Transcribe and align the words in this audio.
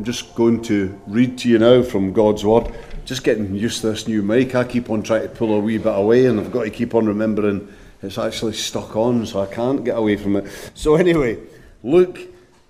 I'm 0.00 0.04
just 0.06 0.34
going 0.34 0.62
to 0.62 0.98
read 1.06 1.36
to 1.40 1.48
you 1.50 1.58
now 1.58 1.82
from 1.82 2.14
God's 2.14 2.42
Word. 2.42 2.72
Just 3.04 3.22
getting 3.22 3.54
used 3.54 3.82
to 3.82 3.90
this 3.90 4.08
new 4.08 4.22
mic. 4.22 4.54
I 4.54 4.64
keep 4.64 4.88
on 4.88 5.02
trying 5.02 5.24
to 5.24 5.28
pull 5.28 5.54
a 5.54 5.60
wee 5.60 5.76
bit 5.76 5.94
away, 5.94 6.24
and 6.24 6.40
I've 6.40 6.50
got 6.50 6.62
to 6.62 6.70
keep 6.70 6.94
on 6.94 7.04
remembering 7.04 7.70
it's 8.02 8.16
actually 8.16 8.54
stuck 8.54 8.96
on, 8.96 9.26
so 9.26 9.42
I 9.42 9.46
can't 9.54 9.84
get 9.84 9.98
away 9.98 10.16
from 10.16 10.36
it. 10.36 10.70
So, 10.72 10.94
anyway, 10.94 11.36
Luke 11.82 12.18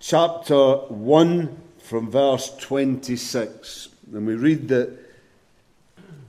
chapter 0.01 0.75
1 0.89 1.57
from 1.79 2.11
verse 2.11 2.53
26. 2.57 3.91
And 4.13 4.27
we 4.27 4.35
read 4.35 4.67
that 4.67 4.91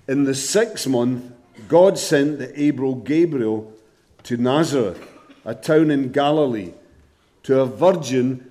in 0.08 0.26
the 0.26 0.36
sixth 0.36 0.86
month, 0.86 1.34
God 1.68 1.98
sent 1.98 2.38
the 2.38 2.62
angel 2.62 2.94
Gabriel 2.94 3.74
to 4.26 4.38
Nazareth, 4.38 5.04
a 5.46 5.56
town 5.56 5.90
in 5.90 6.12
Galilee, 6.12 6.74
to 7.42 7.60
a 7.60 7.66
virgin 7.66 8.51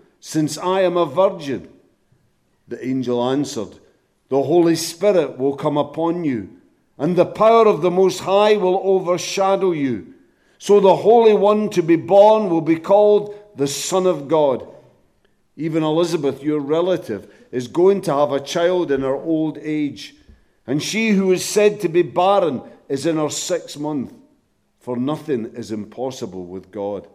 since 0.21 0.57
I 0.57 0.81
am 0.81 0.95
a 0.95 1.05
virgin? 1.05 1.67
The 2.67 2.87
angel 2.87 3.21
answered, 3.29 3.79
The 4.29 4.43
Holy 4.43 4.75
Spirit 4.75 5.37
will 5.37 5.57
come 5.57 5.77
upon 5.77 6.23
you, 6.23 6.61
and 6.97 7.15
the 7.15 7.25
power 7.25 7.67
of 7.67 7.81
the 7.81 7.91
Most 7.91 8.21
High 8.21 8.55
will 8.55 8.79
overshadow 8.83 9.71
you. 9.71 10.13
So 10.59 10.79
the 10.79 10.95
Holy 10.95 11.33
One 11.33 11.69
to 11.71 11.81
be 11.81 11.95
born 11.95 12.49
will 12.49 12.61
be 12.61 12.77
called 12.77 13.35
the 13.55 13.67
Son 13.67 14.05
of 14.05 14.27
God. 14.27 14.65
Even 15.57 15.83
Elizabeth, 15.83 16.43
your 16.43 16.59
relative, 16.59 17.33
is 17.51 17.67
going 17.67 18.01
to 18.01 18.13
have 18.13 18.31
a 18.31 18.39
child 18.39 18.91
in 18.91 19.01
her 19.01 19.15
old 19.15 19.57
age, 19.57 20.15
and 20.67 20.81
she 20.81 21.09
who 21.09 21.31
is 21.31 21.43
said 21.43 21.81
to 21.81 21.89
be 21.89 22.03
barren 22.03 22.61
is 22.87 23.07
in 23.07 23.17
her 23.17 23.29
sixth 23.29 23.77
month, 23.77 24.13
for 24.79 24.95
nothing 24.95 25.47
is 25.55 25.71
impossible 25.71 26.45
with 26.45 26.71
God. 26.71 27.07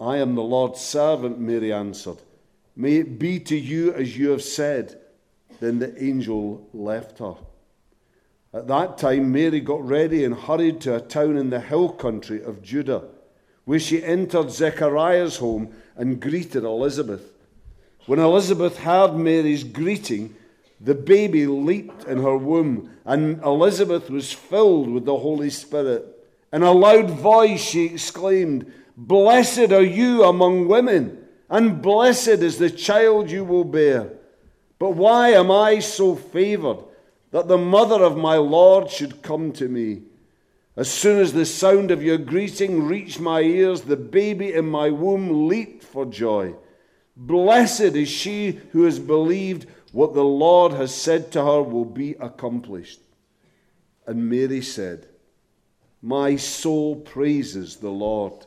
I 0.00 0.18
am 0.18 0.34
the 0.34 0.42
Lord's 0.42 0.80
servant, 0.80 1.38
Mary 1.38 1.72
answered. 1.72 2.18
May 2.76 2.96
it 2.96 3.18
be 3.18 3.38
to 3.40 3.56
you 3.56 3.92
as 3.94 4.16
you 4.18 4.30
have 4.30 4.42
said. 4.42 4.98
Then 5.60 5.78
the 5.78 6.02
angel 6.02 6.68
left 6.72 7.20
her. 7.20 7.34
At 8.52 8.68
that 8.68 8.98
time, 8.98 9.32
Mary 9.32 9.60
got 9.60 9.86
ready 9.86 10.24
and 10.24 10.34
hurried 10.34 10.80
to 10.82 10.96
a 10.96 11.00
town 11.00 11.36
in 11.36 11.50
the 11.50 11.60
hill 11.60 11.88
country 11.88 12.42
of 12.42 12.62
Judah, 12.62 13.04
where 13.64 13.78
she 13.78 14.04
entered 14.04 14.50
Zechariah's 14.50 15.38
home 15.38 15.74
and 15.96 16.20
greeted 16.20 16.64
Elizabeth. 16.64 17.32
When 18.06 18.18
Elizabeth 18.18 18.78
heard 18.78 19.14
Mary's 19.14 19.64
greeting, 19.64 20.36
the 20.80 20.94
baby 20.94 21.46
leaped 21.46 22.04
in 22.04 22.18
her 22.22 22.36
womb, 22.36 22.90
and 23.04 23.42
Elizabeth 23.42 24.10
was 24.10 24.32
filled 24.32 24.90
with 24.90 25.04
the 25.04 25.16
Holy 25.16 25.50
Spirit. 25.50 26.06
In 26.52 26.62
a 26.62 26.72
loud 26.72 27.10
voice, 27.10 27.60
she 27.60 27.86
exclaimed, 27.86 28.70
Blessed 28.96 29.72
are 29.72 29.82
you 29.82 30.24
among 30.24 30.68
women, 30.68 31.26
and 31.50 31.82
blessed 31.82 32.28
is 32.28 32.58
the 32.58 32.70
child 32.70 33.30
you 33.30 33.44
will 33.44 33.64
bear. 33.64 34.12
But 34.78 34.90
why 34.90 35.30
am 35.30 35.50
I 35.50 35.80
so 35.80 36.14
favored 36.14 36.78
that 37.30 37.48
the 37.48 37.58
mother 37.58 38.02
of 38.02 38.16
my 38.16 38.36
Lord 38.36 38.90
should 38.90 39.22
come 39.22 39.52
to 39.52 39.68
me? 39.68 40.02
As 40.76 40.90
soon 40.90 41.20
as 41.20 41.32
the 41.32 41.46
sound 41.46 41.90
of 41.90 42.02
your 42.02 42.18
greeting 42.18 42.84
reached 42.84 43.20
my 43.20 43.40
ears, 43.40 43.82
the 43.82 43.96
baby 43.96 44.52
in 44.52 44.68
my 44.68 44.90
womb 44.90 45.48
leaped 45.48 45.84
for 45.84 46.04
joy. 46.04 46.54
Blessed 47.16 47.80
is 47.80 48.08
she 48.08 48.60
who 48.72 48.82
has 48.84 48.98
believed 48.98 49.68
what 49.92 50.14
the 50.14 50.24
Lord 50.24 50.72
has 50.72 50.92
said 50.92 51.30
to 51.32 51.44
her 51.44 51.62
will 51.62 51.84
be 51.84 52.12
accomplished. 52.18 53.00
And 54.06 54.28
Mary 54.28 54.60
said, 54.60 55.06
My 56.02 56.34
soul 56.34 56.96
praises 56.96 57.76
the 57.76 57.90
Lord 57.90 58.46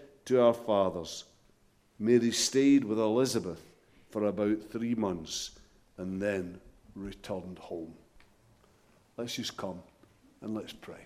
to 0.25 0.41
our 0.41 0.53
fathers. 0.53 1.25
Mary 1.99 2.31
stayed 2.31 2.83
with 2.83 2.99
Elizabeth 2.99 3.61
for 4.09 4.25
about 4.25 4.63
three 4.71 4.95
months 4.95 5.51
and 5.97 6.21
then 6.21 6.59
returned 6.95 7.59
home. 7.59 7.93
Let's 9.17 9.35
just 9.35 9.55
come 9.55 9.79
and 10.41 10.55
let's 10.55 10.73
pray. 10.73 11.05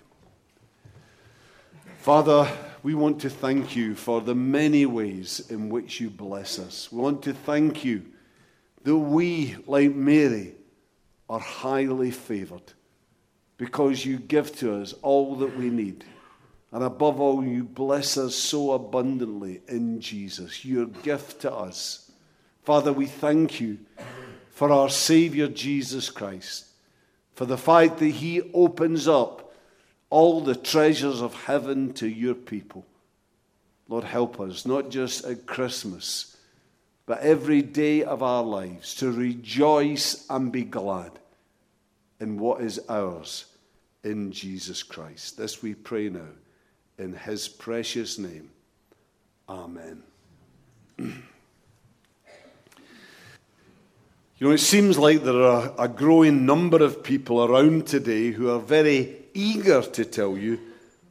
Father, 1.98 2.48
we 2.84 2.94
want 2.96 3.20
to 3.22 3.30
thank 3.30 3.76
you 3.76 3.96
for 3.96 4.22
the 4.22 4.36
many 4.36 4.86
ways 4.86 5.42
in 5.50 5.70
which 5.70 6.00
you 6.00 6.10
bless 6.10 6.60
us. 6.60 6.92
We 6.92 7.02
want 7.02 7.24
to 7.24 7.34
thank 7.34 7.84
you 7.84 8.06
that 8.84 8.96
we, 8.96 9.56
like 9.66 9.94
Mary, 9.94 10.54
are 11.30 11.40
highly 11.40 12.12
favored 12.12 12.74
because 13.58 14.06
you 14.06 14.18
give 14.18 14.56
to 14.58 14.76
us 14.76 14.94
all 15.02 15.36
that 15.38 15.58
we 15.58 15.70
need. 15.70 16.06
And 16.76 16.84
above 16.84 17.22
all, 17.22 17.42
you 17.42 17.64
bless 17.64 18.18
us 18.18 18.36
so 18.36 18.74
abundantly 18.74 19.62
in 19.70 20.02
Jesus, 20.02 20.66
your 20.66 20.88
gift 20.88 21.40
to 21.44 21.54
us. 21.54 22.12
Father, 22.64 22.92
we 22.92 23.06
thank 23.06 23.62
you 23.62 23.78
for 24.50 24.70
our 24.70 24.90
Savior 24.90 25.48
Jesus 25.48 26.10
Christ, 26.10 26.66
for 27.32 27.46
the 27.46 27.58
fact 27.58 28.00
that 28.00 28.10
He 28.10 28.42
opens 28.54 29.08
up 29.08 29.54
all 30.10 30.42
the 30.42 30.54
treasures 30.54 31.22
of 31.22 31.46
heaven 31.46 31.94
to 31.94 32.10
your 32.10 32.36
people. 32.36 32.86
Lord, 33.88 34.04
help 34.04 34.42
us, 34.42 34.66
not 34.66 34.90
just 34.90 35.24
at 35.24 35.46
Christmas, 35.46 36.36
but 37.06 37.22
every 37.22 37.62
day 37.62 38.04
of 38.04 38.22
our 38.22 38.44
lives 38.44 38.96
to 38.96 39.14
rejoice 39.14 40.26
and 40.30 40.52
be 40.52 40.66
glad 40.66 41.12
in 42.20 42.38
what 42.38 42.60
is 42.60 42.82
ours 42.90 43.46
in 44.04 44.34
Jesus 44.34 44.84
Christ. 44.84 45.38
This 45.38 45.64
we 45.64 45.74
pray 45.74 46.10
now 46.10 46.28
in 46.98 47.14
his 47.14 47.48
precious 47.48 48.18
name. 48.18 48.50
Amen. 49.48 50.04
you 50.98 51.14
know, 54.40 54.52
it 54.52 54.60
seems 54.60 54.98
like 54.98 55.24
there 55.24 55.42
are 55.42 55.74
a 55.78 55.88
growing 55.88 56.46
number 56.46 56.84
of 56.84 57.04
people 57.04 57.44
around 57.44 57.88
today 57.88 58.32
who 58.32 58.50
are 58.50 58.60
very 58.60 59.18
eager 59.34 59.82
to 59.82 60.06
tell 60.06 60.38
you 60.38 60.60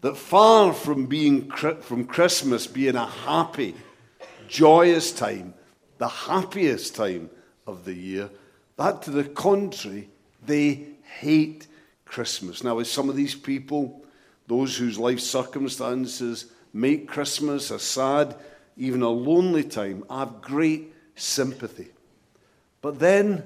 that 0.01 0.17
far 0.17 0.73
from 0.73 1.07
being 1.07 1.51
from 1.51 2.05
Christmas 2.05 2.67
being 2.67 2.97
a 2.97 3.07
happy, 3.07 3.75
joyous 4.49 5.13
time, 5.13 5.55
the 5.99 6.09
happiest 6.09 6.95
time 6.95 7.31
of 7.67 7.85
the 7.85 7.95
year, 7.95 8.31
that 8.77 9.03
to 9.03 9.11
the 9.11 9.25
contrary, 9.25 10.09
they 10.45 10.87
hate 11.21 11.69
Christmas. 12.05 12.63
Now, 12.63 12.77
with 12.77 12.87
some 12.87 13.09
of 13.09 13.17
these 13.17 13.35
people, 13.35 14.04
those 14.47 14.77
whose 14.77 14.99
life 14.99 15.21
circumstances 15.21 16.47
make 16.73 17.09
Christmas 17.09 17.71
a 17.71 17.79
sad, 17.79 18.37
even 18.77 19.03
a 19.03 19.09
lonely 19.09 19.65
time, 19.65 20.05
I 20.11 20.21
have 20.21 20.43
great 20.43 20.93
sympathy. 21.15 21.89
But 22.83 22.99
then 22.99 23.45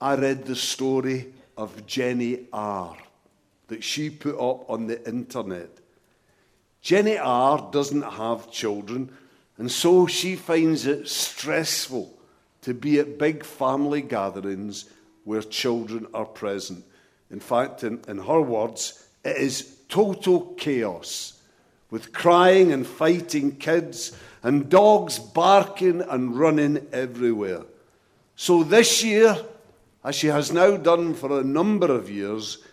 I 0.00 0.14
read 0.14 0.44
the 0.44 0.56
story 0.56 1.32
of 1.56 1.86
Jenny 1.86 2.46
R. 2.52 2.96
that 3.68 3.82
she 3.82 4.10
put 4.10 4.34
up 4.34 4.68
on 4.68 4.86
the 4.86 5.06
internet. 5.08 5.70
Jenny 6.80 7.16
R 7.16 7.68
doesn't 7.72 8.02
have 8.02 8.50
children, 8.50 9.10
and 9.58 9.70
so 9.70 10.06
she 10.06 10.36
finds 10.36 10.86
it 10.86 11.08
stressful 11.08 12.12
to 12.62 12.74
be 12.74 12.98
at 12.98 13.18
big 13.18 13.44
family 13.44 14.02
gatherings 14.02 14.86
where 15.24 15.42
children 15.42 16.06
are 16.12 16.24
present. 16.24 16.84
In 17.30 17.40
fact, 17.40 17.84
in, 17.84 18.00
in 18.08 18.18
her 18.18 18.40
words, 18.40 19.06
it 19.24 19.36
is 19.36 19.62
total 19.92 20.54
chaos 20.56 21.38
with 21.90 22.14
crying 22.14 22.72
and 22.72 22.86
fighting 22.86 23.54
kids 23.56 24.16
and 24.42 24.70
dogs 24.70 25.18
barking 25.18 26.00
and 26.00 26.34
running 26.34 26.86
everywhere. 26.94 27.60
So 28.34 28.64
this 28.64 29.04
year, 29.04 29.36
as 30.02 30.14
she 30.14 30.28
has 30.28 30.50
now 30.50 30.78
done 30.78 31.12
for 31.12 31.38
a 31.38 31.44
number 31.44 31.94
of 31.94 32.08
years, 32.08 32.64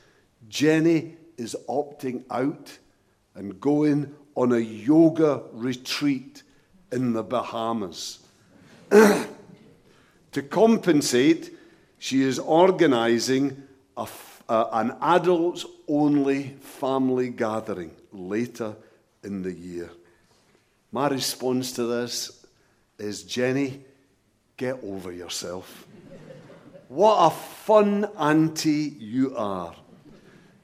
Jenny 0.48 1.18
is 1.38 1.58
opting 1.68 2.24
out 2.32 2.78
and 3.36 3.60
going 3.60 4.16
on 4.36 4.54
a 4.54 4.60
yoga 4.60 5.44
retreat 5.52 6.44
in 6.90 7.12
the 7.12 7.24
Bahamas. 7.24 8.20
to 8.92 10.42
compensate, 10.50 11.54
she 11.98 12.22
is 12.22 12.40
organizing 12.40 13.62
a, 13.98 14.08
uh, 14.48 14.70
an 14.72 14.96
adults 15.02 15.66
only 15.90 16.56
family 16.62 17.30
gathering 17.30 17.92
later 18.12 18.76
in 19.24 19.42
the 19.42 19.52
year. 19.52 19.90
My 20.92 21.08
response 21.08 21.74
to 21.74 21.84
this 21.84 22.46
is 22.98 23.24
Jenny, 23.24 23.82
get 24.58 24.80
over 24.84 25.12
yourself. 25.12 25.88
what 26.88 27.18
a 27.18 27.30
fun 27.30 28.06
auntie 28.18 28.96
you 29.00 29.36
are. 29.36 29.76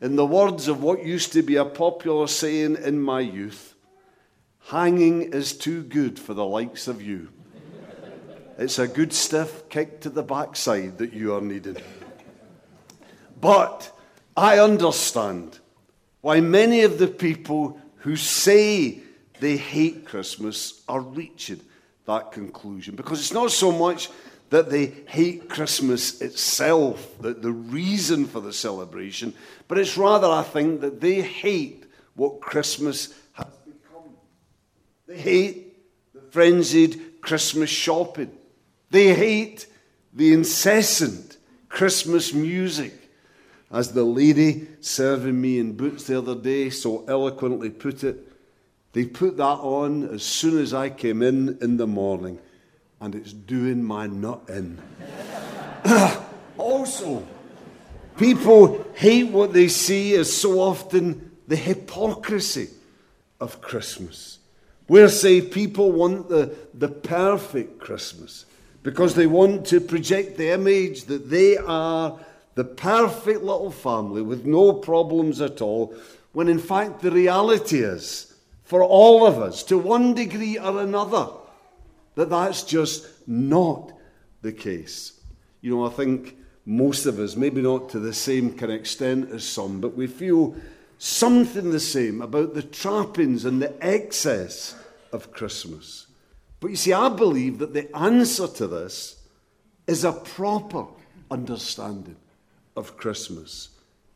In 0.01 0.16
the 0.16 0.25
words 0.25 0.68
of 0.68 0.83
what 0.83 1.06
used 1.06 1.33
to 1.33 1.42
be 1.42 1.56
a 1.56 1.66
popular 1.66 2.28
saying 2.28 2.78
in 2.83 3.00
my 3.00 3.21
youth, 3.21 3.75
hanging 4.68 5.21
is 5.33 5.57
too 5.57 5.83
good 5.83 6.19
for 6.19 6.33
the 6.33 6.45
likes 6.45 6.88
of 6.88 7.01
you. 7.01 7.30
It's 8.57 8.80
a 8.80 8.88
good 8.88 9.13
stiff 9.13 9.68
kick 9.69 10.01
to 10.01 10.10
the 10.10 10.24
backside 10.24 10.98
that 10.98 11.13
you 11.13 11.36
are 11.36 11.42
needing. 11.42 11.78
But 13.39 13.94
I 14.35 14.59
understand 14.59 15.59
why 16.21 16.41
many 16.41 16.81
of 16.81 16.97
the 16.97 17.07
people 17.07 17.79
who 17.97 18.15
say 18.15 18.99
they 19.39 19.57
hate 19.57 20.05
Christmas 20.05 20.81
are 20.87 21.01
reaching 21.01 21.61
that 22.05 22.31
conclusion. 22.31 22.95
Because 22.95 23.19
it's 23.19 23.33
not 23.33 23.51
so 23.51 23.71
much 23.71 24.09
that 24.49 24.69
they 24.69 24.87
hate 25.07 25.49
Christmas 25.49 26.21
itself, 26.21 27.15
the, 27.19 27.33
the 27.33 27.51
reason 27.51 28.25
for 28.25 28.39
the 28.39 28.53
celebration, 28.53 29.33
but 29.67 29.77
it's 29.77 29.97
rather, 29.97 30.27
I 30.27 30.43
think, 30.43 30.81
that 30.81 31.01
they 31.01 31.21
hate 31.21 31.85
what 32.15 32.41
Christmas 32.41 33.13
has 33.33 33.47
become. 33.65 34.09
They 35.07 35.17
hate 35.17 35.77
the 36.13 36.21
frenzied 36.21 37.21
Christmas 37.21 37.69
shopping. 37.69 38.31
They 38.91 39.13
hate 39.13 39.65
the 40.13 40.31
incessant 40.31 41.37
Christmas 41.67 42.33
music. 42.33 42.93
As 43.71 43.91
the 43.91 44.03
lady 44.03 44.67
serving 44.81 45.39
me 45.39 45.59
in 45.59 45.73
boots 45.73 46.06
the 46.06 46.17
other 46.17 46.35
day 46.35 46.69
so 46.69 47.03
eloquently 47.07 47.69
put 47.69 48.03
it, 48.03 48.31
they 48.94 49.06
put 49.06 49.38
that 49.38 49.44
on 49.44 50.07
as 50.07 50.23
soon 50.23 50.62
as 50.62 50.73
I 50.73 50.89
came 50.89 51.21
in 51.21 51.57
in 51.62 51.77
the 51.77 51.88
morning, 51.88 52.39
and 53.01 53.13
it's 53.13 53.33
doing 53.33 53.83
my 53.83 54.07
nut 54.07 54.44
in. 54.47 54.81
also, 56.57 57.27
people 58.17 58.85
hate 58.94 59.31
what 59.31 59.51
they 59.51 59.68
see 59.68 60.15
as 60.15 60.33
so 60.33 60.61
often 60.61 61.31
the 61.47 61.57
hypocrisy 61.57 62.69
of 63.41 63.61
Christmas. 63.61 64.39
Where, 64.88 65.09
say, 65.09 65.41
people 65.41 65.91
want 65.91 66.29
the, 66.29 66.56
the 66.73 66.88
perfect 66.88 67.79
Christmas 67.79 68.45
because 68.83 69.15
they 69.15 69.27
want 69.27 69.65
to 69.68 69.81
project 69.81 70.38
the 70.38 70.51
image 70.51 71.06
that 71.06 71.29
they 71.29 71.57
are 71.57 72.19
the 72.56 72.63
perfect 72.63 73.44
little 73.44 73.72
family 73.72 74.22
with 74.22 74.46
no 74.46 74.74
problems 74.74 75.42
at 75.42 75.62
all, 75.62 75.94
when 76.31 76.48
in 76.48 76.60
fact 76.60 77.02
the 77.02 77.12
reality 77.12 77.80
is, 77.80 78.34
for 78.63 78.84
all 78.84 79.28
of 79.28 79.38
us, 79.38 79.62
to 79.63 79.78
one 79.78 80.13
degree 80.13 80.57
or 80.57 80.81
another, 80.81 81.28
that 82.16 82.30
that's 82.30 82.63
just 82.63 83.07
not 83.28 83.92
the 84.42 84.52
case. 84.52 85.19
You 85.62 85.75
know, 85.75 85.86
I 85.86 85.90
think 85.90 86.38
most 86.66 87.06
of 87.06 87.19
us, 87.19 87.36
maybe 87.36 87.62
not 87.62 87.90
to 87.90 88.00
the 88.00 88.13
same 88.13 88.52
kind 88.52 88.72
of 88.72 88.80
extent 88.80 89.31
as 89.31 89.46
some, 89.46 89.81
but 89.81 89.96
we 89.96 90.07
feel 90.07 90.56
something 90.98 91.72
the 91.72 91.80
same 91.80 92.22
about 92.22 92.54
the 92.54 92.63
trappings 92.63 93.46
and 93.46 93.62
the 93.62 93.74
excess 93.86 94.75
of 95.12 95.34
Christmas. 95.34 96.07
But 96.60 96.69
you 96.69 96.78
see, 96.78 96.94
I 96.94 97.10
believe 97.10 97.60
that 97.60 97.74
the 97.74 97.96
answer 97.96 98.48
to 98.48 98.68
this 98.68 99.22
is 99.88 100.04
a 100.04 100.13
proper 100.13 100.88
understanding 101.30 102.16
of 102.75 102.98
Christmas. 102.98 103.69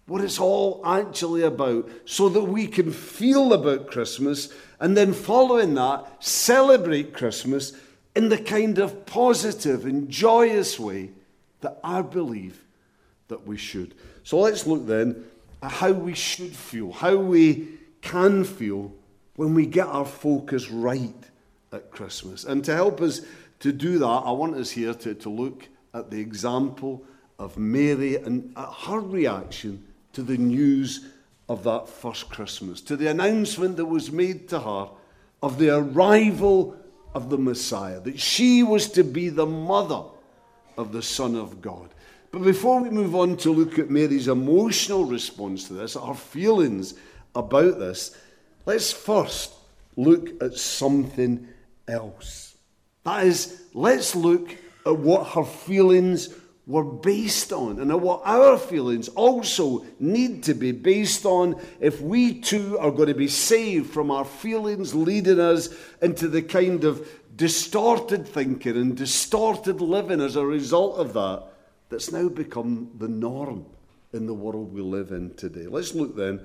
What 0.06 0.24
it's 0.24 0.40
all 0.40 0.82
actually 0.86 1.44
about, 1.44 1.90
so 2.06 2.30
that 2.30 2.44
we 2.44 2.68
can 2.68 2.92
feel 2.92 3.54
about 3.54 3.88
Christmas 3.88 4.52
and 4.80 4.96
then, 4.96 5.14
following 5.14 5.74
that, 5.76 6.24
celebrate 6.24 7.14
Christmas 7.14 7.74
in 8.16 8.30
the 8.30 8.38
kind 8.38 8.80
of 8.80 9.06
positive 9.06 9.86
and 9.86 10.10
joyous 10.10 10.80
way 10.80 11.12
that 11.62 11.80
I 11.84 12.02
believe 12.02 12.64
that 13.28 13.46
we 13.46 13.58
should. 13.58 13.94
So 14.24 14.40
let's 14.40 14.66
look 14.66 14.88
then 14.88 15.26
at 15.62 15.72
how 15.72 15.92
we 15.92 16.14
should 16.14 16.56
feel, 16.56 16.92
how 16.92 17.18
we 17.18 17.68
can 18.02 18.46
feel 18.46 18.94
when 19.36 19.54
we 19.54 19.66
get 19.66 19.88
our 19.88 20.06
focus 20.06 20.70
right 20.70 21.14
at 21.72 21.92
Christmas. 21.92 22.46
And 22.46 22.64
to 22.66 22.74
help 22.74 23.02
us 23.02 23.22
to 23.60 23.72
do 23.72 24.00
that, 24.00 24.06
I 24.06 24.32
want 24.32 24.56
us 24.56 24.72
here 24.72 24.94
to, 24.94 25.14
to 25.14 25.30
look 25.30 25.68
at 25.94 26.10
the 26.10 26.20
example 26.20 27.04
of 27.40 27.58
Mary 27.58 28.18
and 28.18 28.56
her 28.58 29.00
reaction 29.00 29.84
to 30.14 30.22
the 30.22 30.38
news 30.38 31.08
of 31.48 31.64
that 31.64 31.90
first 31.90 32.30
Christmas, 32.30 32.82
to 32.82 32.96
the 32.96 33.08
announcement 33.08 33.78
that 33.78 33.86
was 33.86 34.12
made 34.12 34.48
to 34.50 34.60
her 34.60 34.90
of 35.42 35.58
the 35.58 35.76
arrival 35.76 36.76
of 37.16 37.30
the 37.30 37.38
Messiah, 37.38 38.00
that 38.02 38.20
she 38.20 38.62
was 38.62 38.92
to 38.92 39.04
be 39.04 39.30
the 39.30 39.46
mother 39.46 40.04
of 40.78 40.92
the 40.92 41.02
Son 41.02 41.36
of 41.36 41.62
God. 41.62 41.90
But 42.32 42.44
before 42.44 42.82
we 42.82 42.92
move 42.92 43.16
on 43.16 43.38
to 43.38 43.52
look 43.52 43.80
at 43.80 43.90
Mary's 43.90 44.28
emotional 44.28 45.06
response 45.06 45.68
to 45.68 45.74
this, 45.74 45.96
her 45.96 46.14
feelings 46.14 46.94
about 47.36 47.80
this, 47.80 48.16
let's 48.66 48.92
first 48.92 49.54
look 49.96 50.42
at 50.44 50.54
something 50.54 51.48
else. 51.88 52.56
That 53.04 53.26
is, 53.26 53.64
let's 53.74 54.16
look 54.16 54.56
at 54.86 54.96
what 54.96 55.28
her 55.30 55.44
feelings 55.44 56.30
were 56.70 56.84
based 56.84 57.52
on 57.52 57.80
and 57.80 57.92
what 58.00 58.22
our 58.26 58.56
feelings 58.56 59.08
also 59.10 59.84
need 60.00 60.44
to 60.44 60.54
be 60.54 60.72
based 60.72 61.26
on 61.26 61.60
if 61.80 62.00
we 62.00 62.40
too 62.40 62.78
are 62.78 62.92
going 62.92 63.08
to 63.08 63.16
be 63.16 63.28
saved 63.28 63.92
from 63.92 64.12
our 64.12 64.24
feelings 64.24 64.94
leading 64.94 65.40
us 65.40 65.70
into 66.00 66.28
the 66.28 66.44
kind 66.44 66.84
of 66.84 67.10
distorted 67.36 68.28
thinking 68.28 68.78
and 68.78 68.96
distorted 68.96 69.82
living 69.82 70.22
as 70.22 70.36
a 70.36 70.46
result 70.46 71.00
of 71.00 71.14
that 71.14 71.44
that's 71.90 72.12
now 72.12 72.30
become 72.30 72.92
the 73.00 73.08
norm 73.08 73.66
in 74.14 74.28
the 74.28 74.34
world 74.34 74.72
we 74.72 74.82
live 74.82 75.12
in 75.12 75.34
today. 75.34 75.66
Let's 75.66 75.96
look 75.96 76.16
then 76.16 76.40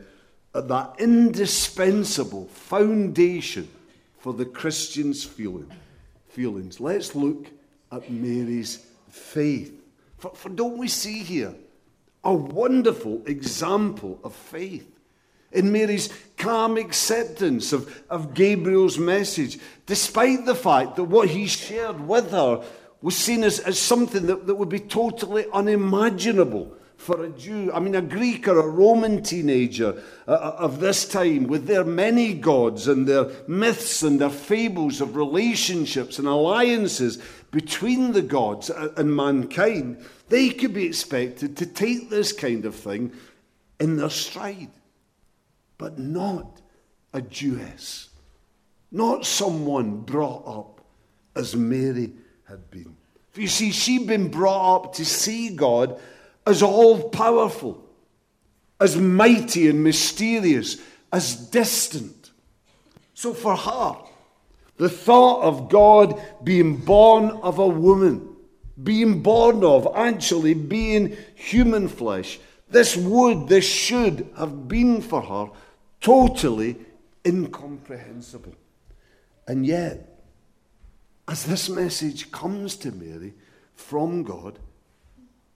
at 0.55 0.69
that 0.69 0.95
indispensable 0.99 2.47
foundation 2.47 3.69
for 4.21 4.33
the 4.33 4.47
Christian's 4.47 5.23
feeling, 5.23 5.71
feelings. 6.29 6.81
Let's 6.81 7.15
look 7.15 7.49
at 7.93 8.11
Mary's 8.11 8.87
faith. 9.11 9.84
For, 10.25 10.35
for 10.35 10.49
don't 10.49 10.79
we 10.79 10.89
see 10.89 11.23
here 11.23 11.55
a 12.25 12.33
wonderful 12.33 13.23
example 13.27 14.19
of 14.25 14.35
faith? 14.35 14.91
in 15.53 15.71
Mary's 15.71 16.09
calm 16.37 16.77
acceptance 16.77 17.73
of, 17.73 18.03
of 18.11 18.35
Gabriel's 18.35 18.99
message, 18.99 19.61
despite 19.87 20.47
the 20.47 20.55
fact 20.55 20.97
that 20.97 21.05
what 21.05 21.29
he 21.29 21.47
shared 21.47 22.09
with 22.09 22.33
her 22.33 22.65
was 23.01 23.17
seen 23.17 23.45
as, 23.45 23.61
as 23.61 23.79
something 23.79 24.27
that, 24.27 24.49
that 24.49 24.57
would 24.57 24.69
be 24.69 24.81
totally 24.81 25.47
unimaginable 25.53 26.73
for 27.05 27.23
a 27.23 27.29
Jew, 27.29 27.71
I 27.75 27.81
mean, 27.81 27.95
a 27.95 28.01
Greek 28.01 28.49
or 28.49 28.59
a 28.59 28.67
Roman 28.67 29.23
teenager 29.23 30.03
uh, 30.27 30.31
uh, 30.31 30.57
of 30.59 30.81
this 30.81 31.07
time, 31.07 31.47
with 31.49 31.67
their 31.67 31.85
many 31.85 32.33
gods 32.33 32.89
and 32.89 33.07
their 33.07 33.27
myths 33.47 34.03
and 34.03 34.19
their 34.19 34.31
fables 34.31 35.03
of 35.03 35.15
relationships 35.15 36.19
and 36.19 36.27
alliances 36.27 37.23
between 37.51 38.13
the 38.13 38.23
gods 38.23 38.71
and 38.71 39.15
mankind, 39.15 40.03
they 40.31 40.49
could 40.49 40.73
be 40.73 40.87
expected 40.87 41.59
to 41.59 41.67
take 41.67 42.09
this 42.09 42.33
kind 42.33 42.65
of 42.65 42.75
thing 42.75 43.13
in 43.79 43.99
their 43.99 44.09
stride. 44.09 44.71
But 45.77 45.99
not 45.99 46.63
a 47.13 47.21
Jewess, 47.21 48.09
not 48.91 49.27
someone 49.27 50.01
brought 50.01 50.47
up 50.47 50.81
as 51.37 51.55
Mary 51.55 52.15
had 52.49 52.71
been. 52.71 52.97
You 53.35 53.49
see, 53.49 53.73
she'd 53.73 54.07
been 54.07 54.29
brought 54.29 54.77
up 54.77 54.95
to 54.95 55.05
see 55.05 55.51
God 55.51 56.01
as 56.47 56.63
all 56.63 57.09
powerful, 57.09 57.83
as 58.81 58.97
mighty 58.97 59.69
and 59.69 59.83
mysterious, 59.83 60.79
as 61.13 61.37
distant. 61.37 62.31
So 63.15 63.33
for 63.33 63.57
her, 63.57 63.97
the 64.77 64.89
thought 64.89 65.43
of 65.43 65.69
God 65.69 66.21
being 66.43 66.77
born 66.77 67.31
of 67.31 67.59
a 67.59 67.67
woman, 67.67 68.35
being 68.83 69.23
born 69.23 69.65
of 69.65 69.89
actually 69.95 70.55
being 70.55 71.17
human 71.35 71.89
flesh, 71.89 72.41
this 72.69 72.97
would, 72.97 73.49
this 73.49 73.65
should 73.65 74.29
have 74.37 74.67
been 74.67 75.01
for 75.01 75.23
her 75.23 75.51
totally 76.01 76.77
incomprehensible. 77.25 78.55
And 79.47 79.65
yet, 79.65 80.19
as 81.29 81.45
this 81.45 81.69
message 81.69 82.31
comes 82.31 82.77
to 82.77 82.91
Mary 82.91 83.35
from 83.77 84.25
God, 84.25 84.59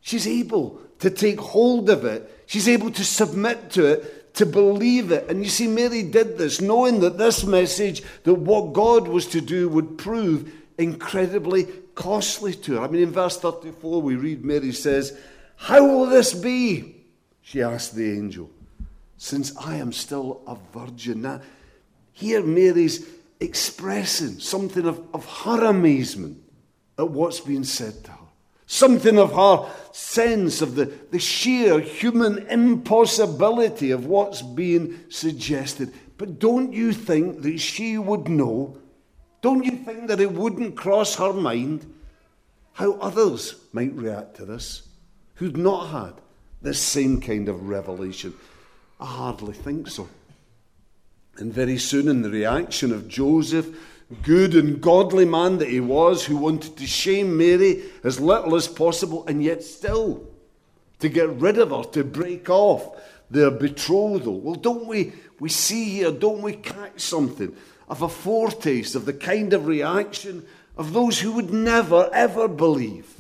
she's 0.00 0.26
able 0.26 0.81
to 1.00 1.11
take 1.11 1.40
hold 1.40 1.90
of 1.90 2.05
it. 2.05 2.45
She's 2.47 2.69
able 2.69 2.90
to 2.93 3.05
submit 3.05 3.71
to 3.73 3.87
it, 3.87 4.35
to 4.35 4.47
believe 4.47 5.12
it. 5.12 5.28
And 5.28 5.43
you 5.45 5.50
see, 5.50 5.67
Mary 5.67 6.02
did 6.02 6.38
this 6.38 6.61
knowing 6.61 7.00
that 7.00 7.19
this 7.19 7.45
message, 7.45 8.02
that 8.25 8.35
what 8.35 8.73
God 8.73 9.09
was 9.09 9.26
to 9.28 9.40
do, 9.40 9.69
would 9.69 9.99
prove 9.99 10.52
incredibly 10.78 11.64
costly 11.95 12.55
to 12.55 12.75
her. 12.75 12.81
I 12.81 12.88
mean, 12.88 13.02
in 13.02 13.11
verse 13.11 13.38
34, 13.38 14.00
we 14.00 14.14
read 14.17 14.45
Mary 14.45 14.73
says, 14.73 15.19
How 15.57 15.85
will 15.85 16.07
this 16.07 16.33
be? 16.33 16.97
She 17.43 17.62
asked 17.62 17.95
the 17.95 18.12
angel, 18.12 18.50
since 19.17 19.57
I 19.57 19.76
am 19.76 19.93
still 19.93 20.43
a 20.47 20.57
virgin. 20.76 21.23
Now, 21.23 21.40
here 22.12 22.43
Mary's 22.43 23.07
expressing 23.40 24.38
something 24.38 24.87
of, 24.87 25.02
of 25.14 25.25
her 25.43 25.64
amazement 25.64 26.43
at 26.99 27.11
what's 27.11 27.40
being 27.40 27.64
said 27.64 28.05
to 28.05 28.11
her. 28.11 28.17
Something 28.70 29.18
of 29.18 29.32
her 29.32 29.75
sense 29.92 30.60
of 30.60 30.75
the, 30.75 30.84
the 31.10 31.18
sheer 31.18 31.80
human 31.80 32.46
impossibility 32.48 33.90
of 33.92 34.04
what's 34.04 34.42
being 34.42 35.00
suggested. 35.08 35.90
But 36.18 36.38
don't 36.38 36.75
you 36.75 36.92
think 36.92 37.40
that 37.42 37.58
she 37.60 37.96
would 37.96 38.28
know? 38.28 38.76
Don't 39.40 39.64
you 39.64 39.70
think 39.70 40.08
that 40.08 40.20
it 40.20 40.32
wouldn't 40.32 40.76
cross 40.76 41.16
her 41.16 41.32
mind 41.32 41.90
how 42.75 42.92
others 42.98 43.54
might 43.72 43.94
react 43.94 44.37
to 44.37 44.44
this 44.44 44.87
who'd 45.37 45.56
not 45.56 45.87
had 45.87 46.20
this 46.60 46.78
same 46.78 47.22
kind 47.22 47.48
of 47.48 47.70
revelation? 47.70 48.34
I 49.00 49.06
hardly 49.06 49.54
think 49.54 49.88
so. 49.88 50.10
And 51.38 51.54
very 51.54 51.78
soon, 51.78 52.08
in 52.08 52.20
the 52.20 52.30
reaction 52.30 52.92
of 52.92 53.08
Joseph, 53.08 53.75
good 54.22 54.54
and 54.54 54.80
godly 54.80 55.24
man 55.24 55.58
that 55.58 55.68
he 55.68 55.80
was, 55.80 56.24
who 56.24 56.36
wanted 56.36 56.76
to 56.76 56.86
shame 56.86 57.36
Mary 57.36 57.82
as 58.02 58.20
little 58.20 58.54
as 58.54 58.68
possible, 58.68 59.26
and 59.26 59.42
yet 59.42 59.62
still 59.62 60.26
to 61.00 61.08
get 61.08 61.28
rid 61.28 61.58
of 61.58 61.70
her, 61.70 61.84
to 61.92 62.04
break 62.04 62.48
off 62.48 62.96
their 63.30 63.50
betrothal. 63.50 64.40
Well, 64.40 64.54
don't 64.54 64.86
we, 64.86 65.12
we 65.38 65.48
see 65.48 65.84
here, 65.90 66.10
don't 66.10 66.42
we 66.42 66.54
catch 66.54 67.00
something 67.00 67.54
of 67.88 68.02
a 68.02 68.08
foretaste 68.08 68.94
of 68.94 69.04
the 69.04 69.12
kind 69.12 69.52
of 69.52 69.66
reaction 69.66 70.44
of 70.76 70.92
those 70.92 71.20
who 71.20 71.32
would 71.32 71.52
never, 71.52 72.10
ever 72.12 72.48
believe 72.48 73.14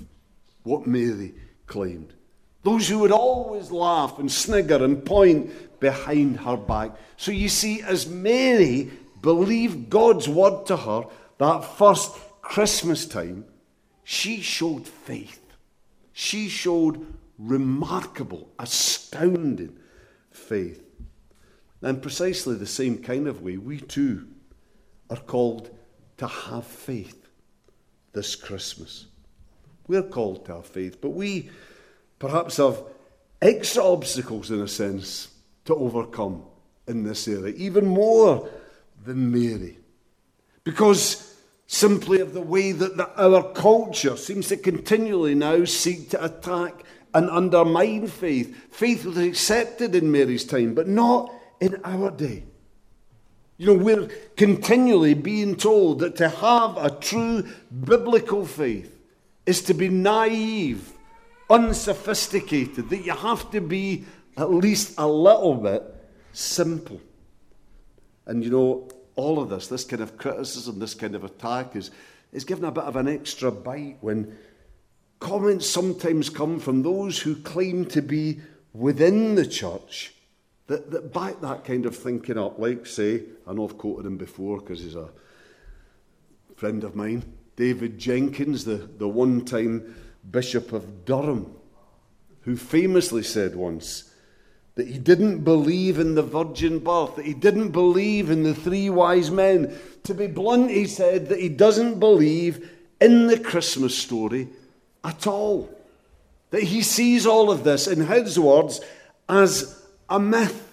what 0.62 0.86
Mary 0.86 1.34
claimed? 1.66 2.14
Those 2.62 2.88
who 2.88 3.00
would 3.00 3.12
always 3.12 3.70
laugh 3.70 4.18
and 4.18 4.30
snigger 4.30 4.82
and 4.82 5.04
point 5.04 5.80
behind 5.80 6.40
her 6.40 6.56
back. 6.56 6.92
So 7.16 7.30
you 7.30 7.48
see, 7.48 7.82
as 7.82 8.08
Mary 8.08 8.90
believed 9.20 9.90
God's 9.90 10.28
word 10.28 10.66
to 10.66 10.76
her 10.76 11.04
that 11.38 11.64
first 11.64 12.16
Christmas 12.42 13.06
time, 13.06 13.44
she 14.04 14.40
showed 14.40 14.86
faith. 14.86 15.54
She 16.12 16.48
showed 16.48 17.06
remarkable, 17.38 18.50
astounding 18.58 19.78
faith. 20.30 20.82
And 21.80 22.02
precisely 22.02 22.56
the 22.56 22.66
same 22.66 22.98
kind 22.98 23.28
of 23.28 23.42
way, 23.42 23.56
we 23.56 23.78
too 23.80 24.26
are 25.10 25.16
called 25.16 25.70
to 26.16 26.26
have 26.26 26.66
faith 26.66 27.28
this 28.12 28.34
Christmas. 28.34 29.06
We're 29.86 30.02
called 30.02 30.44
to 30.46 30.56
have 30.56 30.66
faith, 30.66 31.00
but 31.00 31.10
we 31.10 31.50
perhaps 32.18 32.56
have 32.56 32.82
extra 33.40 33.84
obstacles 33.84 34.50
in 34.50 34.60
a 34.60 34.68
sense 34.68 35.28
to 35.66 35.74
overcome 35.74 36.42
in 36.88 37.04
this 37.04 37.28
area, 37.28 37.54
even 37.56 37.86
more 37.86 38.48
than 39.08 39.32
Mary. 39.32 39.78
Because 40.64 41.34
simply 41.66 42.20
of 42.20 42.34
the 42.34 42.42
way 42.42 42.72
that 42.72 42.96
the, 42.96 43.08
our 43.20 43.42
culture 43.54 44.16
seems 44.16 44.48
to 44.48 44.56
continually 44.56 45.34
now 45.34 45.64
seek 45.64 46.10
to 46.10 46.22
attack 46.24 46.84
and 47.14 47.28
undermine 47.30 48.06
faith. 48.06 48.54
Faith 48.70 49.06
was 49.06 49.16
accepted 49.16 49.94
in 49.94 50.12
Mary's 50.12 50.44
time, 50.44 50.74
but 50.74 50.86
not 50.86 51.32
in 51.58 51.80
our 51.84 52.10
day. 52.10 52.44
You 53.56 53.66
know, 53.66 53.82
we're 53.82 54.08
continually 54.36 55.14
being 55.14 55.56
told 55.56 56.00
that 56.00 56.16
to 56.16 56.28
have 56.28 56.76
a 56.76 56.90
true 56.90 57.48
biblical 57.84 58.44
faith 58.44 58.94
is 59.46 59.62
to 59.62 59.74
be 59.74 59.88
naive, 59.88 60.92
unsophisticated, 61.48 62.90
that 62.90 62.98
you 62.98 63.14
have 63.14 63.50
to 63.52 63.60
be 63.62 64.04
at 64.36 64.50
least 64.50 64.94
a 64.98 65.08
little 65.08 65.54
bit 65.54 65.82
simple. 66.32 67.00
And 68.26 68.44
you 68.44 68.50
know, 68.50 68.88
all 69.18 69.40
of 69.40 69.50
this, 69.50 69.66
this 69.66 69.84
kind 69.84 70.00
of 70.00 70.16
criticism, 70.16 70.78
this 70.78 70.94
kind 70.94 71.16
of 71.16 71.24
attack, 71.24 71.74
is, 71.74 71.90
is 72.32 72.44
given 72.44 72.64
a 72.64 72.70
bit 72.70 72.84
of 72.84 72.94
an 72.94 73.08
extra 73.08 73.50
bite 73.50 73.96
when 74.00 74.38
comments 75.18 75.66
sometimes 75.66 76.30
come 76.30 76.60
from 76.60 76.84
those 76.84 77.18
who 77.18 77.34
claim 77.34 77.84
to 77.86 78.00
be 78.00 78.38
within 78.72 79.34
the 79.34 79.44
church 79.44 80.14
that, 80.68 80.92
that 80.92 81.12
back 81.12 81.40
that 81.40 81.64
kind 81.64 81.84
of 81.84 81.96
thinking 81.96 82.38
up. 82.38 82.60
Like, 82.60 82.86
say, 82.86 83.22
I 83.44 83.52
know 83.52 83.66
I've 83.66 83.76
quoted 83.76 84.06
him 84.06 84.18
before 84.18 84.60
because 84.60 84.80
he's 84.80 84.94
a 84.94 85.08
friend 86.54 86.84
of 86.84 86.94
mine, 86.94 87.24
David 87.56 87.98
Jenkins, 87.98 88.64
the, 88.64 88.76
the 88.76 89.08
one 89.08 89.44
time 89.44 89.96
Bishop 90.30 90.72
of 90.72 91.04
Durham, 91.04 91.52
who 92.42 92.54
famously 92.54 93.24
said 93.24 93.56
once, 93.56 94.07
that 94.78 94.86
he 94.86 94.96
didn't 94.96 95.40
believe 95.40 95.98
in 95.98 96.14
the 96.14 96.22
virgin 96.22 96.78
birth, 96.78 97.16
that 97.16 97.24
he 97.24 97.34
didn't 97.34 97.70
believe 97.70 98.30
in 98.30 98.44
the 98.44 98.54
three 98.54 98.88
wise 98.88 99.28
men. 99.28 99.76
To 100.04 100.14
be 100.14 100.28
blunt, 100.28 100.70
he 100.70 100.86
said 100.86 101.30
that 101.30 101.40
he 101.40 101.48
doesn't 101.48 101.98
believe 101.98 102.70
in 103.00 103.26
the 103.26 103.40
Christmas 103.40 103.98
story 103.98 104.46
at 105.02 105.26
all. 105.26 105.68
That 106.50 106.62
he 106.62 106.82
sees 106.82 107.26
all 107.26 107.50
of 107.50 107.64
this, 107.64 107.88
in 107.88 108.06
his 108.06 108.38
words, 108.38 108.80
as 109.28 109.84
a 110.08 110.20
myth. 110.20 110.72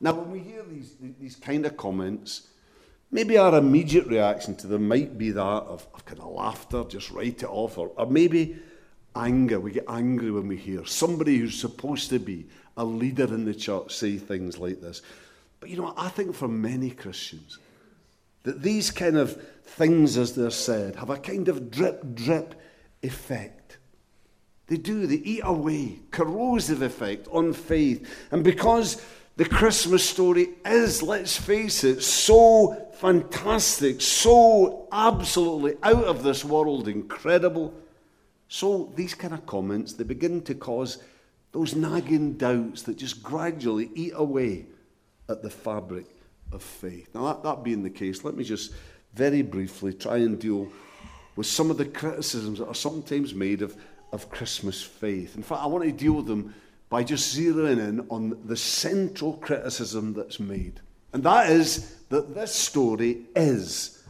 Now, 0.00 0.14
when 0.14 0.32
we 0.32 0.40
hear 0.40 0.64
these, 0.68 0.96
these 1.20 1.36
kind 1.36 1.64
of 1.66 1.76
comments, 1.76 2.48
maybe 3.12 3.38
our 3.38 3.56
immediate 3.56 4.08
reaction 4.08 4.56
to 4.56 4.66
them 4.66 4.88
might 4.88 5.16
be 5.16 5.30
that 5.30 5.40
of, 5.40 5.86
of 5.94 6.04
kind 6.04 6.18
of 6.18 6.32
laughter, 6.32 6.82
just 6.88 7.12
write 7.12 7.44
it 7.44 7.48
off, 7.48 7.78
or, 7.78 7.92
or 7.96 8.06
maybe 8.06 8.56
anger. 9.14 9.60
We 9.60 9.70
get 9.70 9.84
angry 9.86 10.32
when 10.32 10.48
we 10.48 10.56
hear 10.56 10.84
somebody 10.84 11.38
who's 11.38 11.60
supposed 11.60 12.10
to 12.10 12.18
be 12.18 12.46
a 12.76 12.84
leader 12.84 13.24
in 13.24 13.44
the 13.44 13.54
church 13.54 13.94
say 13.94 14.16
things 14.16 14.58
like 14.58 14.80
this. 14.80 15.02
But 15.60 15.70
you 15.70 15.76
know, 15.76 15.94
I 15.96 16.08
think 16.08 16.34
for 16.34 16.48
many 16.48 16.90
Christians, 16.90 17.58
that 18.42 18.62
these 18.62 18.90
kind 18.90 19.16
of 19.16 19.42
things, 19.64 20.16
as 20.16 20.34
they're 20.34 20.50
said, 20.50 20.96
have 20.96 21.10
a 21.10 21.16
kind 21.16 21.48
of 21.48 21.70
drip 21.70 22.14
drip 22.14 22.54
effect. 23.02 23.78
They 24.66 24.76
do, 24.76 25.06
they 25.06 25.16
eat 25.16 25.42
away, 25.44 25.98
corrosive 26.10 26.82
effect 26.82 27.28
on 27.30 27.52
faith. 27.52 28.08
And 28.30 28.42
because 28.42 29.02
the 29.36 29.44
Christmas 29.44 30.08
story 30.08 30.50
is, 30.64 31.02
let's 31.02 31.36
face 31.36 31.84
it, 31.84 32.02
so 32.02 32.90
fantastic, 32.94 34.00
so 34.00 34.88
absolutely 34.90 35.74
out 35.82 36.04
of 36.04 36.22
this 36.22 36.44
world, 36.44 36.88
incredible. 36.88 37.74
So 38.48 38.92
these 38.94 39.14
kind 39.14 39.34
of 39.34 39.44
comments, 39.44 39.94
they 39.94 40.04
begin 40.04 40.40
to 40.42 40.54
cause 40.54 40.98
those 41.54 41.76
nagging 41.76 42.32
doubts 42.32 42.82
that 42.82 42.98
just 42.98 43.22
gradually 43.22 43.88
eat 43.94 44.12
away 44.16 44.66
at 45.28 45.40
the 45.40 45.48
fabric 45.48 46.06
of 46.50 46.60
faith. 46.60 47.08
Now, 47.14 47.26
that, 47.26 47.44
that 47.44 47.62
being 47.62 47.84
the 47.84 47.90
case, 47.90 48.24
let 48.24 48.36
me 48.36 48.42
just 48.42 48.72
very 49.14 49.40
briefly 49.40 49.94
try 49.94 50.16
and 50.16 50.36
deal 50.36 50.68
with 51.36 51.46
some 51.46 51.70
of 51.70 51.78
the 51.78 51.84
criticisms 51.84 52.58
that 52.58 52.66
are 52.66 52.74
sometimes 52.74 53.34
made 53.34 53.62
of, 53.62 53.76
of 54.12 54.28
Christmas 54.30 54.82
faith. 54.82 55.36
In 55.36 55.44
fact, 55.44 55.62
I 55.62 55.66
want 55.66 55.84
to 55.84 55.92
deal 55.92 56.14
with 56.14 56.26
them 56.26 56.52
by 56.90 57.04
just 57.04 57.36
zeroing 57.36 57.78
in 57.78 58.04
on 58.10 58.36
the 58.46 58.56
central 58.56 59.34
criticism 59.34 60.12
that's 60.12 60.40
made. 60.40 60.80
And 61.12 61.22
that 61.22 61.50
is 61.50 61.94
that 62.08 62.34
this 62.34 62.52
story 62.52 63.26
is 63.36 64.02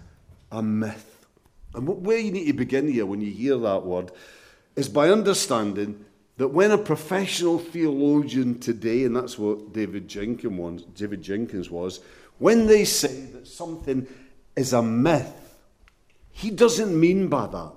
a 0.51 0.63
myth. 0.63 1.27
And 1.75 2.07
where 2.07 2.19
you 2.19 2.33
need 2.33 2.47
to 2.47 2.55
begin 2.55 2.91
here 2.91 3.05
when 3.05 3.21
you 3.21 3.31
hear 3.31 3.59
that 3.59 3.85
word 3.85 4.13
is 4.77 4.89
by 4.89 5.11
understanding 5.11 6.07
that 6.37 6.49
when 6.49 6.71
a 6.71 6.79
professional 6.79 7.59
theologian 7.59 8.59
today, 8.59 9.05
and 9.05 9.15
that's 9.15 9.39
what 9.39 9.73
David 9.73 10.09
Jenkins 10.09 11.71
was, 11.71 12.01
when 12.39 12.67
they 12.67 12.85
say 12.85 13.27
that 13.27 13.47
something 13.47 14.07
is 14.57 14.73
a 14.73 14.83
myth, 14.83 15.57
he 16.33 16.51
doesn't 16.51 16.99
mean 16.99 17.29
by 17.29 17.47
that 17.47 17.73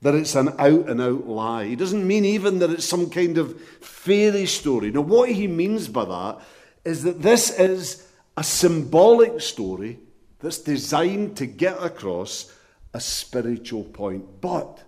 that 0.00 0.14
it's 0.14 0.34
an 0.34 0.48
out 0.58 0.88
and 0.88 1.00
out 1.00 1.26
lie. 1.26 1.64
He 1.64 1.76
doesn't 1.76 2.06
mean 2.06 2.24
even 2.24 2.60
that 2.60 2.70
it's 2.70 2.84
some 2.84 3.10
kind 3.10 3.36
of 3.36 3.60
fairy 3.80 4.46
story. 4.46 4.90
Now, 4.90 5.00
what 5.00 5.30
he 5.30 5.46
means 5.48 5.88
by 5.88 6.04
that 6.04 6.40
is 6.84 7.02
that 7.02 7.22
this 7.22 7.50
is 7.58 8.06
a 8.36 8.44
symbolic 8.44 9.40
story 9.40 9.98
that's 10.38 10.58
designed 10.58 11.36
to 11.38 11.46
get 11.46 11.82
across 11.82 12.52
a 12.94 13.00
spiritual 13.00 13.84
point, 13.84 14.40
but 14.40 14.84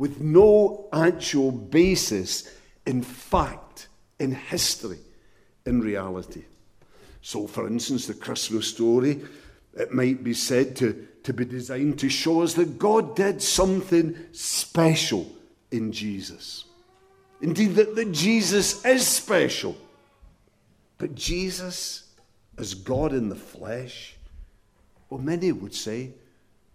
with 0.00 0.18
no 0.18 0.88
actual 0.94 1.52
basis 1.52 2.50
in 2.86 3.02
fact, 3.02 3.88
in 4.18 4.32
history, 4.32 4.98
in 5.66 5.82
reality. 5.82 6.44
So, 7.20 7.46
for 7.46 7.66
instance, 7.66 8.06
the 8.06 8.14
Christmas 8.14 8.66
story, 8.66 9.20
it 9.74 9.92
might 9.92 10.24
be 10.24 10.32
said 10.32 10.74
to, 10.76 11.06
to 11.22 11.34
be 11.34 11.44
designed 11.44 11.98
to 11.98 12.08
show 12.08 12.40
us 12.40 12.54
that 12.54 12.78
God 12.78 13.14
did 13.14 13.42
something 13.42 14.16
special 14.32 15.30
in 15.70 15.92
Jesus. 15.92 16.64
Indeed, 17.42 17.74
that, 17.74 17.94
that 17.94 18.10
Jesus 18.10 18.82
is 18.86 19.06
special. 19.06 19.76
But 20.96 21.14
Jesus, 21.14 22.08
as 22.56 22.72
God 22.72 23.12
in 23.12 23.28
the 23.28 23.36
flesh, 23.36 24.16
well, 25.10 25.20
many 25.20 25.52
would 25.52 25.74
say, 25.74 26.12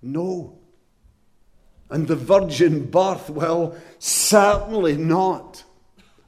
no. 0.03 0.59
And 1.89 2.07
the 2.07 2.15
virgin 2.15 2.89
birth, 2.89 3.29
well, 3.29 3.75
certainly 3.99 4.97
not. 4.97 5.63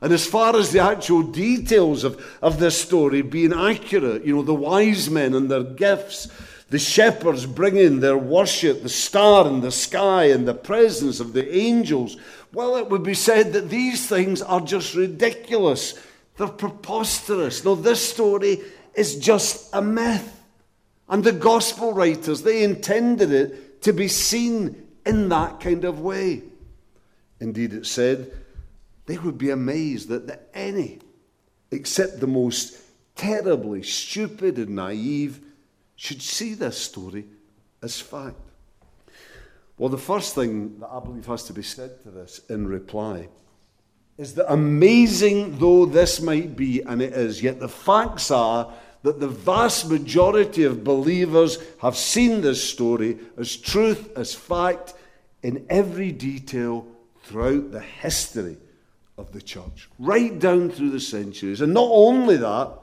And 0.01 0.13
as 0.13 0.27
far 0.27 0.55
as 0.55 0.71
the 0.71 0.79
actual 0.79 1.23
details 1.23 2.03
of, 2.03 2.23
of 2.41 2.59
this 2.59 2.79
story 2.79 3.23
being 3.23 3.53
accurate, 3.53 4.25
you 4.25 4.35
know, 4.35 4.43
the 4.43 4.53
wise 4.53 5.09
men 5.09 5.33
and 5.33 5.49
their 5.49 5.63
gifts, 5.63 6.27
the 6.69 6.77
shepherds 6.77 7.45
bringing 7.45 7.99
their 7.99 8.17
worship, 8.17 8.83
the 8.83 8.89
star 8.89 9.47
in 9.47 9.61
the 9.61 9.71
sky, 9.71 10.25
and 10.25 10.47
the 10.47 10.53
presence 10.53 11.19
of 11.19 11.33
the 11.33 11.55
angels, 11.55 12.17
well, 12.53 12.75
it 12.75 12.89
would 12.89 13.03
be 13.03 13.15
said 13.15 13.53
that 13.53 13.69
these 13.69 14.07
things 14.07 14.41
are 14.41 14.61
just 14.61 14.93
ridiculous. 14.93 15.99
They're 16.37 16.47
preposterous. 16.47 17.65
No, 17.65 17.73
this 17.73 18.07
story 18.07 18.61
is 18.93 19.15
just 19.15 19.73
a 19.73 19.81
myth. 19.81 20.33
And 21.09 21.23
the 21.23 21.31
gospel 21.31 21.93
writers, 21.93 22.43
they 22.43 22.63
intended 22.63 23.31
it 23.31 23.81
to 23.83 23.93
be 23.93 24.07
seen 24.07 24.86
in 25.07 25.29
that 25.29 25.59
kind 25.59 25.85
of 25.85 26.01
way. 26.01 26.43
Indeed, 27.39 27.73
it 27.73 27.85
said 27.85 28.31
they 29.05 29.17
would 29.17 29.37
be 29.37 29.49
amazed 29.49 30.09
that, 30.09 30.49
any, 30.53 30.99
except 31.71 32.19
the 32.19 32.27
most 32.27 32.77
terribly 33.15 33.83
stupid 33.83 34.57
and 34.57 34.75
naive, 34.75 35.39
should 35.95 36.21
see 36.21 36.53
this 36.53 36.77
story 36.77 37.25
as 37.81 37.99
fact. 37.99 38.35
Well, 39.77 39.89
the 39.89 39.97
first 39.97 40.35
thing 40.35 40.79
that 40.79 40.89
I 40.89 40.99
believe 40.99 41.25
has 41.27 41.43
to 41.45 41.53
be 41.53 41.63
said 41.63 42.03
to 42.03 42.09
this 42.09 42.41
in 42.49 42.67
reply 42.67 43.29
is 44.17 44.33
that 44.33 44.51
amazing 44.51 45.59
though 45.59 45.85
this 45.85 46.19
might 46.19 46.55
be, 46.55 46.81
and 46.81 47.01
it 47.01 47.13
is, 47.13 47.43
yet 47.43 47.59
the 47.59 47.69
facts 47.69 48.31
are 48.31 48.73
that 49.03 49.19
the 49.19 49.27
vast 49.27 49.89
majority 49.89 50.63
of 50.63 50.83
believers 50.83 51.59
have 51.81 51.95
seen 51.95 52.41
this 52.41 52.63
story 52.63 53.17
as 53.37 53.55
truth, 53.55 54.09
as 54.17 54.33
fact, 54.33 54.95
in 55.47 55.65
every 55.69 56.11
detail 56.11 56.85
throughout 57.23 57.71
the 57.71 57.79
history 57.79 58.57
of 59.17 59.31
the 59.31 59.41
church, 59.41 59.87
right 59.97 60.37
down 60.37 60.69
through 60.69 60.89
the 60.89 60.99
centuries. 60.99 61.61
And 61.61 61.73
not 61.73 61.89
only 61.89 62.35
that, 62.35 62.77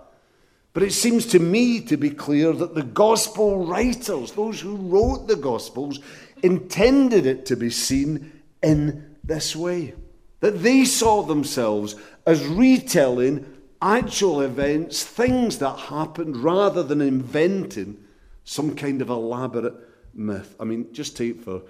but 0.72 0.82
it 0.82 0.94
seems 0.94 1.26
to 1.26 1.38
me 1.38 1.82
to 1.82 1.98
be 1.98 2.08
clear 2.08 2.54
that 2.54 2.74
the 2.74 2.82
gospel 2.82 3.66
writers, 3.66 4.32
those 4.32 4.62
who 4.62 4.76
wrote 4.76 5.28
the 5.28 5.36
gospels, 5.36 6.00
intended 6.42 7.26
it 7.26 7.44
to 7.46 7.54
be 7.54 7.68
seen 7.68 8.32
in 8.62 9.14
this 9.22 9.54
way. 9.54 9.92
That 10.40 10.62
they 10.62 10.86
saw 10.86 11.22
themselves 11.22 11.96
as 12.26 12.46
retelling 12.46 13.44
actual 13.82 14.40
events, 14.40 15.04
things 15.04 15.58
that 15.58 15.78
happened, 15.78 16.38
rather 16.38 16.82
than 16.82 17.02
inventing 17.02 18.02
some 18.44 18.74
kind 18.74 19.02
of 19.02 19.10
elaborate 19.10 19.74
myth. 20.14 20.56
I 20.58 20.64
mean, 20.64 20.94
just 20.94 21.14
take 21.14 21.42
for, 21.42 21.60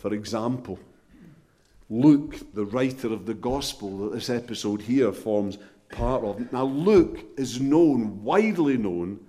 for 0.00 0.14
example, 0.14 0.78
Luke, 1.90 2.54
the 2.54 2.64
writer 2.64 3.12
of 3.12 3.26
the 3.26 3.34
gospel 3.34 3.98
that 3.98 4.14
this 4.14 4.30
episode 4.30 4.80
here 4.80 5.12
forms 5.12 5.58
part 5.90 6.24
of. 6.24 6.50
Now, 6.52 6.64
Luke 6.64 7.18
is 7.36 7.60
known, 7.60 8.24
widely 8.24 8.78
known, 8.78 9.20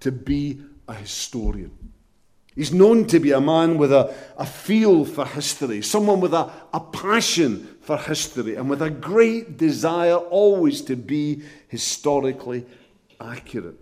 to 0.00 0.12
be 0.12 0.60
a 0.86 0.92
historian. 0.92 1.70
He's 2.54 2.72
known 2.72 3.06
to 3.06 3.18
be 3.18 3.32
a 3.32 3.40
man 3.40 3.78
with 3.78 3.92
a, 3.92 4.14
a 4.36 4.44
feel 4.44 5.06
for 5.06 5.24
history, 5.24 5.80
someone 5.80 6.20
with 6.20 6.34
a, 6.34 6.52
a 6.74 6.80
passion 6.80 7.78
for 7.80 7.96
history, 7.96 8.56
and 8.56 8.68
with 8.68 8.82
a 8.82 8.90
great 8.90 9.56
desire 9.56 10.16
always 10.16 10.82
to 10.82 10.96
be 10.96 11.44
historically 11.68 12.66
accurate. 13.18 13.78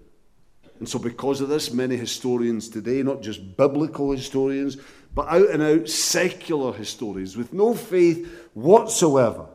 And 0.78 0.88
so, 0.88 1.00
because 1.00 1.40
of 1.40 1.48
this, 1.48 1.72
many 1.72 1.96
historians 1.96 2.68
today, 2.68 3.02
not 3.02 3.22
just 3.22 3.56
biblical 3.56 4.12
historians, 4.12 4.76
but 5.18 5.26
out 5.30 5.50
and 5.50 5.60
out 5.60 5.88
secular 5.88 6.72
historians 6.72 7.36
with 7.36 7.52
no 7.52 7.74
faith 7.74 8.48
whatsoever, 8.54 9.46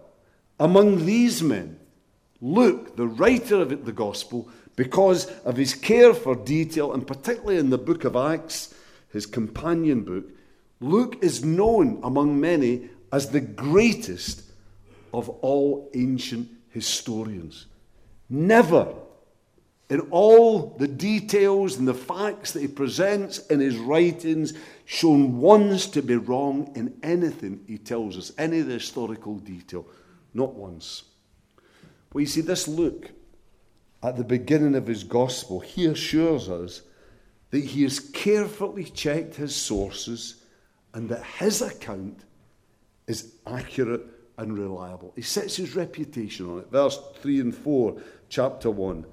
among 0.59 1.05
these 1.05 1.41
men, 1.41 1.79
Luke, 2.41 2.97
the 2.97 3.07
writer 3.07 3.61
of 3.61 3.85
the 3.85 3.93
gospel, 3.93 4.49
because 4.75 5.27
of 5.43 5.55
his 5.55 5.73
care 5.73 6.13
for 6.13 6.35
detail, 6.35 6.91
and 6.91 7.07
particularly 7.07 7.55
in 7.55 7.69
the 7.69 7.77
book 7.77 8.03
of 8.03 8.17
Acts, 8.17 8.75
his 9.13 9.25
companion 9.25 10.01
book, 10.01 10.25
Luke 10.81 11.17
is 11.21 11.45
known 11.45 11.97
among 12.03 12.41
many 12.41 12.89
as 13.13 13.29
the 13.29 13.39
greatest 13.39 14.43
of 15.13 15.29
all 15.29 15.89
ancient 15.95 16.49
historians. 16.71 17.67
Never, 18.29 18.93
in 19.89 19.99
all 20.11 20.75
the 20.77 20.87
details 20.87 21.77
and 21.77 21.87
the 21.87 21.93
facts 21.93 22.51
that 22.53 22.61
he 22.61 22.67
presents 22.67 23.39
in 23.47 23.59
his 23.59 23.77
writings, 23.77 24.53
shown 24.85 25.39
once 25.39 25.85
to 25.87 26.01
be 26.01 26.15
wrong 26.15 26.71
in 26.75 26.97
anything 27.03 27.63
he 27.67 27.77
tells 27.77 28.17
us, 28.17 28.31
any 28.37 28.59
of 28.59 28.67
the 28.67 28.73
historical 28.73 29.35
detail. 29.35 29.85
Not 30.33 30.55
once. 30.55 31.03
Well, 32.11 32.21
you 32.21 32.27
see, 32.27 32.41
this 32.41 32.67
Luke, 32.67 33.11
at 34.01 34.17
the 34.17 34.23
beginning 34.23 34.75
of 34.75 34.87
his 34.87 35.03
gospel, 35.03 35.59
he 35.59 35.85
assures 35.85 36.49
us 36.49 36.81
that 37.51 37.63
he 37.63 37.83
has 37.83 37.99
carefully 37.99 38.85
checked 38.85 39.35
his 39.35 39.55
sources 39.55 40.43
and 40.93 41.09
that 41.09 41.23
his 41.23 41.61
account 41.61 42.25
is 43.07 43.35
accurate 43.45 44.05
and 44.37 44.57
reliable. 44.57 45.13
He 45.15 45.21
sets 45.21 45.55
his 45.55 45.75
reputation 45.75 46.49
on 46.49 46.59
it. 46.59 46.71
Verse 46.71 46.99
3 47.17 47.41
and 47.41 47.55
4, 47.55 48.01
chapter 48.29 48.71
1. 48.71 49.05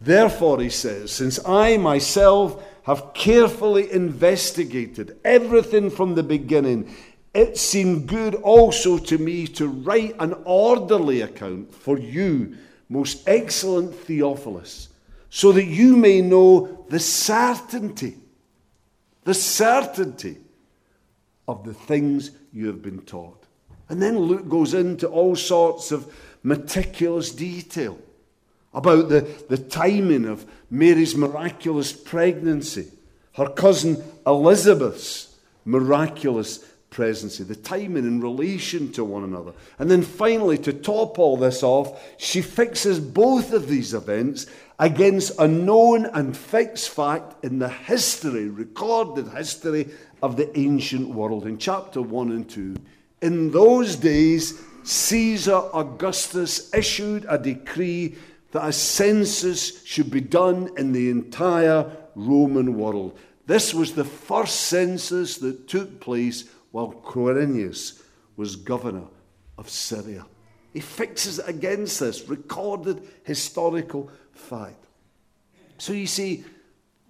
Therefore, 0.00 0.60
he 0.60 0.70
says, 0.70 1.12
since 1.12 1.38
I 1.46 1.76
myself 1.76 2.62
have 2.82 3.14
carefully 3.14 3.90
investigated 3.90 5.18
everything 5.24 5.90
from 5.90 6.14
the 6.14 6.22
beginning, 6.22 6.94
it 7.34 7.58
seemed 7.58 8.06
good 8.06 8.34
also 8.34 8.98
to 8.98 9.18
me 9.18 9.46
to 9.48 9.68
write 9.68 10.14
an 10.18 10.34
orderly 10.44 11.22
account 11.22 11.74
for 11.74 11.98
you, 11.98 12.56
most 12.88 13.28
excellent 13.28 13.94
Theophilus, 13.94 14.88
so 15.28 15.52
that 15.52 15.64
you 15.64 15.96
may 15.96 16.20
know 16.20 16.84
the 16.88 17.00
certainty, 17.00 18.16
the 19.24 19.34
certainty 19.34 20.38
of 21.48 21.64
the 21.64 21.74
things 21.74 22.30
you 22.52 22.66
have 22.68 22.82
been 22.82 23.00
taught. 23.02 23.44
And 23.88 24.00
then 24.00 24.18
Luke 24.18 24.48
goes 24.48 24.74
into 24.74 25.08
all 25.08 25.36
sorts 25.36 25.92
of 25.92 26.12
meticulous 26.42 27.32
detail 27.32 27.98
about 28.76 29.08
the, 29.08 29.22
the 29.48 29.58
timing 29.58 30.26
of 30.26 30.46
Mary's 30.70 31.16
miraculous 31.16 31.92
pregnancy, 31.92 32.92
her 33.32 33.48
cousin 33.48 34.04
Elizabeth's 34.26 35.34
miraculous 35.64 36.58
pregnancy, 36.90 37.42
the 37.42 37.56
timing 37.56 38.04
in 38.04 38.20
relation 38.20 38.92
to 38.92 39.02
one 39.02 39.24
another. 39.24 39.52
And 39.78 39.90
then 39.90 40.02
finally, 40.02 40.58
to 40.58 40.72
top 40.74 41.18
all 41.18 41.38
this 41.38 41.62
off, 41.62 42.00
she 42.18 42.42
fixes 42.42 43.00
both 43.00 43.52
of 43.52 43.66
these 43.66 43.94
events 43.94 44.46
against 44.78 45.38
a 45.38 45.48
known 45.48 46.04
and 46.06 46.36
fixed 46.36 46.90
fact 46.90 47.42
in 47.44 47.58
the 47.58 47.70
history, 47.70 48.48
recorded 48.48 49.28
history 49.28 49.88
of 50.22 50.36
the 50.36 50.56
ancient 50.58 51.08
world. 51.08 51.46
In 51.46 51.56
chapter 51.56 52.02
1 52.02 52.30
and 52.30 52.48
2, 52.48 52.76
In 53.22 53.50
those 53.50 53.96
days, 53.96 54.60
Caesar 54.84 55.62
Augustus 55.72 56.72
issued 56.74 57.26
a 57.28 57.38
decree 57.38 58.14
that 58.56 58.68
a 58.68 58.72
census 58.72 59.84
should 59.84 60.10
be 60.10 60.22
done 60.22 60.70
in 60.78 60.92
the 60.92 61.10
entire 61.10 61.90
Roman 62.14 62.74
world. 62.74 63.18
This 63.46 63.74
was 63.74 63.92
the 63.92 64.04
first 64.04 64.62
census 64.62 65.36
that 65.38 65.68
took 65.68 66.00
place 66.00 66.44
while 66.70 66.90
Quirinius 66.90 68.00
was 68.38 68.56
governor 68.56 69.08
of 69.58 69.68
Syria. 69.68 70.24
He 70.72 70.80
fixes 70.80 71.38
it 71.38 71.46
against 71.46 72.00
this 72.00 72.30
recorded 72.30 73.06
historical 73.24 74.10
fact. 74.32 74.86
So 75.76 75.92
you 75.92 76.06
see, 76.06 76.44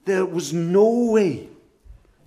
there 0.05 0.27
was 0.27 0.53
no 0.53 1.13
way 1.13 1.49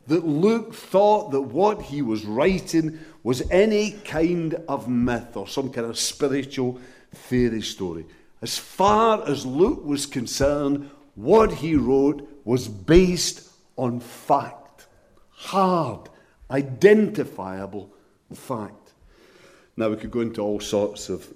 that 0.08 0.26
Luke 0.26 0.74
thought 0.74 1.32
that 1.32 1.42
what 1.42 1.82
he 1.82 2.02
was 2.02 2.24
writing 2.24 2.98
was 3.24 3.42
any 3.52 3.92
kind 3.92 4.54
of 4.70 4.88
myth 4.88 5.36
or 5.36 5.46
some 5.46 5.74
kind 5.74 5.88
of 5.88 6.00
spiritual 6.00 6.80
fairy 7.14 7.62
story. 7.62 8.06
As 8.42 8.58
far 8.58 9.28
as 9.28 9.46
Luke 9.46 9.84
was 9.84 10.06
concerned, 10.06 10.90
what 11.16 11.56
he 11.56 11.76
wrote 11.76 12.28
was 12.46 12.68
based 12.68 13.50
on 13.78 14.00
fact, 14.00 14.88
hard, 15.30 16.10
identifiable 16.50 17.94
fact. 18.34 18.94
Now, 19.76 19.90
we 19.90 19.98
could 19.98 20.12
go 20.12 20.22
into 20.22 20.42
all 20.42 20.60
sorts 20.60 21.10
of 21.10 21.34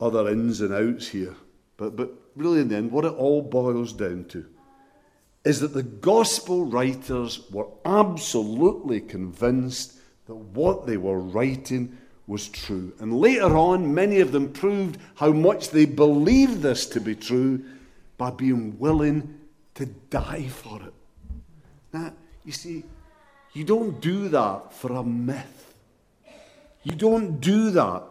other 0.00 0.28
ins 0.28 0.60
and 0.60 0.72
outs 0.72 1.08
here, 1.08 1.34
but, 1.76 1.96
but 1.96 2.12
really, 2.34 2.60
in 2.60 2.68
the 2.68 2.76
end, 2.76 2.92
what 2.92 3.04
it 3.04 3.12
all 3.14 3.42
boils 3.42 3.92
down 3.92 4.24
to 4.26 4.46
is 5.44 5.60
that 5.60 5.74
the 5.74 5.82
gospel 5.82 6.64
writers 6.66 7.48
were 7.50 7.68
absolutely 7.84 9.00
convinced 9.00 9.96
that 10.26 10.34
what 10.34 10.86
they 10.86 10.96
were 10.96 11.20
writing 11.20 11.96
was 12.26 12.48
true. 12.48 12.92
And 12.98 13.20
later 13.20 13.56
on, 13.56 13.94
many 13.94 14.20
of 14.20 14.32
them 14.32 14.52
proved 14.52 14.98
how 15.14 15.32
much 15.32 15.70
they 15.70 15.84
believed 15.84 16.62
this 16.62 16.86
to 16.86 17.00
be 17.00 17.14
true 17.14 17.64
by 18.18 18.30
being 18.30 18.78
willing 18.78 19.38
to 19.74 19.86
die 19.86 20.48
for 20.48 20.80
it. 20.82 20.94
Now, 21.92 22.12
you 22.44 22.52
see, 22.52 22.84
you 23.52 23.64
don't 23.64 24.00
do 24.00 24.28
that 24.28 24.72
for 24.72 24.92
a 24.92 25.04
myth. 25.04 25.74
You 26.82 26.92
don't 26.92 27.40
do 27.40 27.70
that 27.70 28.02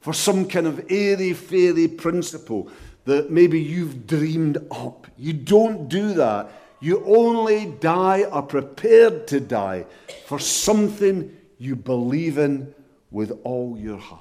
for 0.00 0.12
some 0.14 0.46
kind 0.46 0.66
of 0.66 0.84
airy 0.90 1.32
fairy 1.32 1.88
principle 1.88 2.68
that 3.04 3.30
maybe 3.30 3.60
you've 3.60 4.06
dreamed 4.06 4.58
up. 4.70 5.06
You 5.16 5.32
don't 5.32 5.88
do 5.88 6.14
that. 6.14 6.50
You 6.80 7.04
only 7.04 7.66
die 7.66 8.24
or 8.24 8.42
prepared 8.42 9.26
to 9.28 9.40
die 9.40 9.86
for 10.26 10.38
something 10.38 11.36
you 11.58 11.76
believe 11.76 12.38
in 12.38 12.74
with 13.10 13.38
all 13.44 13.76
your 13.78 13.98
heart. 13.98 14.20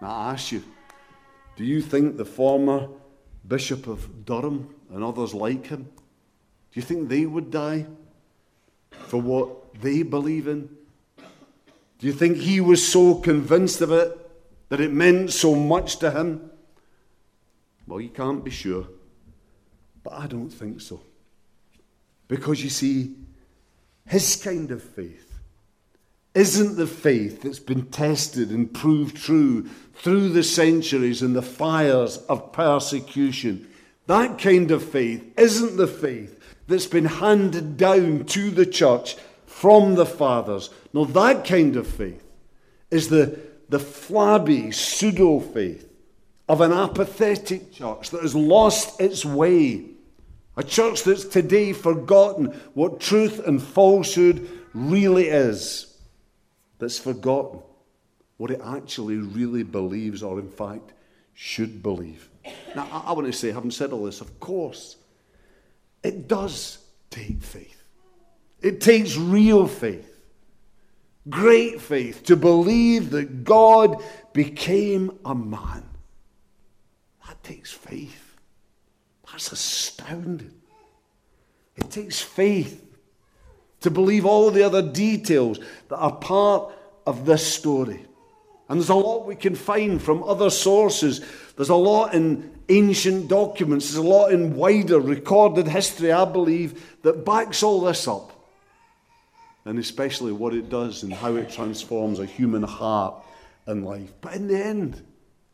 Now, 0.00 0.10
I 0.10 0.32
ask 0.32 0.52
you, 0.52 0.62
do 1.56 1.64
you 1.64 1.80
think 1.80 2.16
the 2.16 2.24
former 2.24 2.88
Bishop 3.46 3.86
of 3.86 4.24
Durham 4.24 4.74
and 4.92 5.02
others 5.02 5.32
like 5.32 5.66
him, 5.66 5.84
do 5.84 6.80
you 6.80 6.82
think 6.82 7.08
they 7.08 7.24
would 7.26 7.50
die 7.50 7.86
for 8.90 9.20
what 9.20 9.80
they 9.80 10.02
believe 10.02 10.48
in? 10.48 10.68
Do 11.98 12.06
you 12.06 12.12
think 12.12 12.36
he 12.36 12.60
was 12.60 12.86
so 12.86 13.14
convinced 13.14 13.80
of 13.80 13.92
it 13.92 14.18
that 14.68 14.80
it 14.80 14.92
meant 14.92 15.32
so 15.32 15.54
much 15.54 15.96
to 16.00 16.10
him? 16.10 16.50
Well, 17.86 18.00
you 18.00 18.10
can't 18.10 18.44
be 18.44 18.50
sure, 18.50 18.86
but 20.02 20.12
I 20.12 20.26
don't 20.26 20.50
think 20.50 20.80
so. 20.80 21.00
Because 22.28 22.62
you 22.62 22.70
see, 22.70 23.14
his 24.04 24.36
kind 24.36 24.70
of 24.72 24.82
faith 24.82 25.35
isn't 26.36 26.76
the 26.76 26.86
faith 26.86 27.40
that's 27.40 27.58
been 27.58 27.86
tested 27.86 28.50
and 28.50 28.72
proved 28.72 29.16
true 29.16 29.62
through 29.94 30.28
the 30.28 30.42
centuries 30.42 31.22
and 31.22 31.34
the 31.34 31.40
fires 31.40 32.18
of 32.28 32.52
persecution. 32.52 33.66
That 34.06 34.38
kind 34.38 34.70
of 34.70 34.84
faith 34.84 35.32
isn't 35.38 35.78
the 35.78 35.86
faith 35.86 36.38
that's 36.66 36.86
been 36.86 37.06
handed 37.06 37.78
down 37.78 38.26
to 38.26 38.50
the 38.50 38.66
church 38.66 39.16
from 39.46 39.94
the 39.94 40.04
fathers. 40.04 40.68
No, 40.92 41.06
that 41.06 41.46
kind 41.46 41.74
of 41.74 41.86
faith 41.86 42.22
is 42.90 43.08
the, 43.08 43.40
the 43.70 43.78
flabby 43.78 44.72
pseudo 44.72 45.40
faith 45.40 45.88
of 46.50 46.60
an 46.60 46.72
apathetic 46.72 47.72
church 47.72 48.10
that 48.10 48.20
has 48.20 48.34
lost 48.34 49.00
its 49.00 49.24
way. 49.24 49.86
A 50.58 50.62
church 50.62 51.02
that's 51.02 51.24
today 51.24 51.72
forgotten 51.72 52.48
what 52.74 53.00
truth 53.00 53.40
and 53.46 53.62
falsehood 53.62 54.46
really 54.74 55.28
is. 55.28 55.95
That's 56.78 56.98
forgotten 56.98 57.60
what 58.36 58.50
it 58.50 58.60
actually 58.62 59.16
really 59.16 59.62
believes, 59.62 60.22
or 60.22 60.38
in 60.38 60.50
fact, 60.50 60.92
should 61.34 61.82
believe. 61.82 62.28
Now, 62.74 62.88
I, 62.92 63.10
I 63.10 63.12
want 63.12 63.26
to 63.26 63.32
say, 63.32 63.50
having 63.50 63.70
said 63.70 63.92
all 63.92 64.04
this, 64.04 64.20
of 64.20 64.38
course, 64.40 64.96
it 66.02 66.28
does 66.28 66.78
take 67.10 67.42
faith. 67.42 67.82
It 68.60 68.80
takes 68.80 69.16
real 69.16 69.66
faith, 69.66 70.18
great 71.28 71.80
faith, 71.80 72.24
to 72.24 72.36
believe 72.36 73.10
that 73.10 73.44
God 73.44 74.02
became 74.32 75.18
a 75.24 75.34
man. 75.34 75.84
That 77.26 77.42
takes 77.42 77.72
faith. 77.72 78.36
That's 79.30 79.52
astounding. 79.52 80.54
It 81.76 81.90
takes 81.90 82.20
faith 82.20 82.85
to 83.80 83.90
believe 83.90 84.24
all 84.24 84.50
the 84.50 84.62
other 84.62 84.82
details 84.82 85.58
that 85.88 85.96
are 85.96 86.12
part 86.12 86.72
of 87.06 87.26
this 87.26 87.46
story. 87.46 88.04
And 88.68 88.80
there's 88.80 88.88
a 88.88 88.94
lot 88.94 89.26
we 89.26 89.36
can 89.36 89.54
find 89.54 90.02
from 90.02 90.24
other 90.24 90.50
sources. 90.50 91.24
There's 91.56 91.68
a 91.68 91.76
lot 91.76 92.14
in 92.14 92.52
ancient 92.68 93.28
documents, 93.28 93.86
there's 93.86 94.04
a 94.04 94.08
lot 94.08 94.32
in 94.32 94.56
wider 94.56 94.98
recorded 94.98 95.68
history, 95.68 96.10
I 96.10 96.24
believe, 96.24 96.96
that 97.02 97.24
backs 97.24 97.62
all 97.62 97.80
this 97.82 98.08
up. 98.08 98.32
And 99.64 99.78
especially 99.78 100.32
what 100.32 100.54
it 100.54 100.68
does 100.68 101.02
and 101.02 101.12
how 101.12 101.36
it 101.36 101.50
transforms 101.50 102.18
a 102.18 102.26
human 102.26 102.62
heart 102.62 103.14
and 103.66 103.84
life. 103.84 104.12
But 104.20 104.34
in 104.34 104.48
the 104.48 104.64
end, 104.64 105.02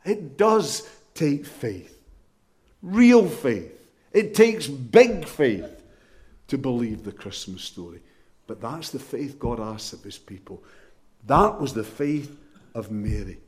it 0.04 0.36
does 0.36 0.88
take 1.14 1.44
faith, 1.44 1.98
real 2.80 3.28
faith. 3.28 3.78
It 4.12 4.34
takes 4.34 4.66
big 4.66 5.26
faith 5.26 5.82
to 6.48 6.58
believe 6.58 7.04
the 7.04 7.12
Christmas 7.12 7.62
story. 7.62 8.00
But 8.52 8.60
that's 8.60 8.90
the 8.90 8.98
faith 8.98 9.38
God 9.38 9.60
asks 9.60 9.94
of 9.94 10.04
his 10.04 10.18
people. 10.18 10.62
That 11.26 11.58
was 11.58 11.72
the 11.72 11.84
faith 11.84 12.36
of 12.74 12.90
Mary. 12.90 13.38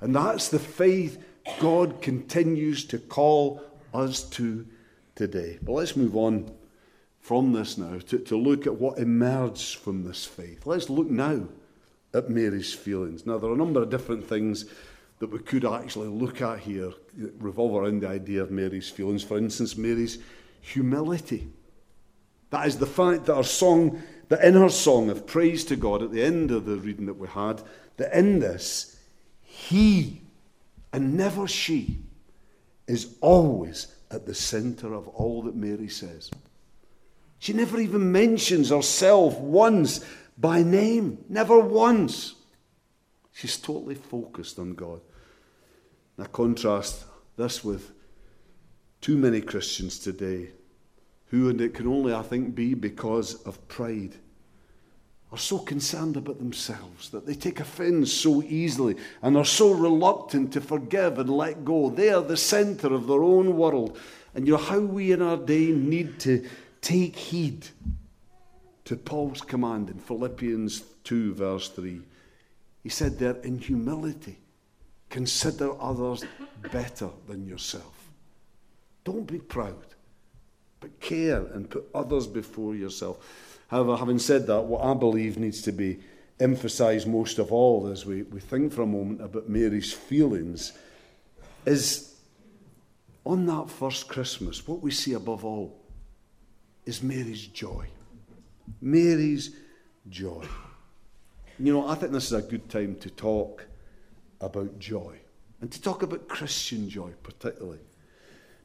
And 0.00 0.16
that's 0.16 0.48
the 0.48 0.58
faith 0.58 1.22
God 1.60 2.02
continues 2.02 2.84
to 2.86 2.98
call 2.98 3.62
us 3.94 4.24
to 4.30 4.66
today. 5.14 5.60
But 5.62 5.74
let's 5.74 5.94
move 5.94 6.16
on 6.16 6.50
from 7.20 7.52
this 7.52 7.78
now 7.78 8.00
to, 8.08 8.18
to 8.18 8.36
look 8.36 8.66
at 8.66 8.74
what 8.74 8.98
emerged 8.98 9.76
from 9.76 10.02
this 10.02 10.24
faith. 10.24 10.66
Let's 10.66 10.90
look 10.90 11.08
now 11.08 11.46
at 12.12 12.28
Mary's 12.28 12.74
feelings. 12.74 13.26
Now, 13.26 13.38
there 13.38 13.50
are 13.50 13.54
a 13.54 13.56
number 13.56 13.82
of 13.82 13.90
different 13.90 14.26
things 14.26 14.64
that 15.20 15.30
we 15.30 15.38
could 15.38 15.64
actually 15.64 16.08
look 16.08 16.42
at 16.42 16.58
here 16.58 16.92
revolve 17.38 17.80
around 17.80 18.02
the 18.02 18.08
idea 18.08 18.42
of 18.42 18.50
Mary's 18.50 18.90
feelings. 18.90 19.22
For 19.22 19.38
instance, 19.38 19.76
Mary's 19.76 20.18
humility. 20.62 21.46
That 22.50 22.66
is 22.66 22.78
the 22.78 22.86
fact 22.86 23.26
that 23.26 23.34
our 23.36 23.44
song, 23.44 24.02
that 24.28 24.44
in 24.44 24.54
her 24.54 24.68
song 24.68 25.10
of 25.10 25.26
praise 25.26 25.64
to 25.66 25.76
God 25.76 26.02
at 26.02 26.12
the 26.12 26.22
end 26.22 26.50
of 26.50 26.66
the 26.66 26.76
reading 26.76 27.06
that 27.06 27.18
we 27.18 27.28
had, 27.28 27.62
that 27.96 28.16
in 28.16 28.40
this, 28.40 28.98
He 29.42 30.22
and 30.92 31.16
never 31.16 31.46
she, 31.46 31.98
is 32.86 33.14
always 33.20 33.88
at 34.10 34.26
the 34.26 34.34
centre 34.34 34.94
of 34.94 35.06
all 35.08 35.42
that 35.42 35.54
Mary 35.54 35.88
says. 35.88 36.30
She 37.38 37.52
never 37.52 37.78
even 37.78 38.10
mentions 38.10 38.70
herself 38.70 39.38
once 39.38 40.04
by 40.36 40.62
name, 40.62 41.24
never 41.28 41.58
once. 41.58 42.34
She's 43.32 43.56
totally 43.56 43.94
focused 43.94 44.58
on 44.58 44.74
God. 44.74 45.00
Now, 46.16 46.24
contrast 46.24 47.04
this 47.36 47.62
with 47.62 47.92
too 49.00 49.16
many 49.16 49.40
Christians 49.40 49.98
today 49.98 50.50
who, 51.28 51.48
and 51.48 51.60
it 51.60 51.74
can 51.74 51.86
only, 51.86 52.14
I 52.14 52.22
think, 52.22 52.54
be 52.54 52.74
because 52.74 53.34
of 53.42 53.66
pride 53.68 54.16
are 55.30 55.38
so 55.38 55.58
concerned 55.58 56.16
about 56.16 56.38
themselves 56.38 57.10
that 57.10 57.26
they 57.26 57.34
take 57.34 57.60
offense 57.60 58.12
so 58.12 58.42
easily 58.42 58.96
and 59.20 59.36
are 59.36 59.44
so 59.44 59.72
reluctant 59.72 60.52
to 60.52 60.60
forgive 60.60 61.18
and 61.18 61.28
let 61.28 61.64
go. 61.64 61.90
They 61.90 62.10
are 62.10 62.22
the 62.22 62.36
center 62.36 62.94
of 62.94 63.06
their 63.06 63.22
own 63.22 63.56
world. 63.56 63.98
And 64.34 64.46
you 64.46 64.52
know 64.52 64.58
how 64.58 64.80
we 64.80 65.12
in 65.12 65.20
our 65.20 65.36
day 65.36 65.66
need 65.66 66.18
to 66.20 66.48
take 66.80 67.16
heed 67.16 67.66
to 68.86 68.96
Paul's 68.96 69.42
command 69.42 69.90
in 69.90 69.98
Philippians 69.98 70.82
2, 71.04 71.34
verse 71.34 71.68
3. 71.68 72.00
He 72.82 72.88
said 72.88 73.18
there, 73.18 73.36
in 73.42 73.58
humility, 73.58 74.38
consider 75.10 75.78
others 75.80 76.24
better 76.72 77.10
than 77.26 77.46
yourself. 77.46 78.08
Don't 79.04 79.26
be 79.26 79.40
proud, 79.40 79.84
but 80.80 81.00
care 81.00 81.44
and 81.46 81.70
put 81.70 81.88
others 81.94 82.26
before 82.26 82.74
yourself. 82.74 83.18
However, 83.68 83.96
having 83.96 84.18
said 84.18 84.46
that, 84.46 84.62
what 84.62 84.84
I 84.84 84.94
believe 84.94 85.38
needs 85.38 85.62
to 85.62 85.72
be 85.72 86.00
emphasised 86.40 87.06
most 87.06 87.38
of 87.38 87.52
all 87.52 87.88
as 87.88 88.06
we, 88.06 88.22
we 88.22 88.40
think 88.40 88.72
for 88.72 88.82
a 88.82 88.86
moment 88.86 89.20
about 89.20 89.48
Mary's 89.48 89.92
feelings 89.92 90.72
is 91.66 92.14
on 93.24 93.44
that 93.46 93.68
first 93.68 94.08
Christmas, 94.08 94.66
what 94.66 94.80
we 94.80 94.90
see 94.90 95.12
above 95.12 95.44
all 95.44 95.78
is 96.86 97.02
Mary's 97.02 97.46
joy. 97.46 97.86
Mary's 98.80 99.54
joy. 100.08 100.46
You 101.58 101.72
know, 101.72 101.88
I 101.88 101.94
think 101.96 102.12
this 102.12 102.26
is 102.26 102.32
a 102.32 102.42
good 102.42 102.70
time 102.70 102.94
to 102.96 103.10
talk 103.10 103.66
about 104.40 104.78
joy 104.78 105.18
and 105.60 105.70
to 105.70 105.82
talk 105.82 106.02
about 106.02 106.28
Christian 106.28 106.88
joy, 106.88 107.10
particularly. 107.22 107.80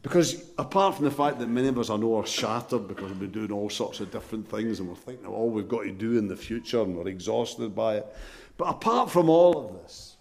Because 0.03 0.43
apart 0.57 0.95
from 0.95 1.05
the 1.05 1.11
fact 1.11 1.39
that 1.39 1.47
many 1.47 1.69
of 1.69 1.79
us 1.79 1.89
I 1.89 1.95
know 1.95 2.17
are 2.17 2.25
shattered 2.25 2.89
because 2.89 3.09
we've 3.09 3.19
been 3.21 3.31
doing 3.31 3.53
all 3.53 3.69
sorts 3.69 4.01
of 4.01 4.11
different 4.11 4.49
things 4.51 4.79
and 4.79 4.89
we're 4.89 4.95
thinking 4.95 5.25
of 5.25 5.31
all 5.31 5.49
we've 5.49 5.67
got 5.67 5.83
to 5.83 5.91
do 5.91 6.17
in 6.17 6.27
the 6.27 6.35
future 6.35 6.81
and 6.81 6.95
we're 6.95 7.07
exhausted 7.07 7.73
by 7.73 7.95
it. 7.95 8.05
But 8.57 8.65
apart 8.65 9.09
from 9.09 9.29
all 9.29 9.57
of 9.57 9.81
this, 9.81 10.17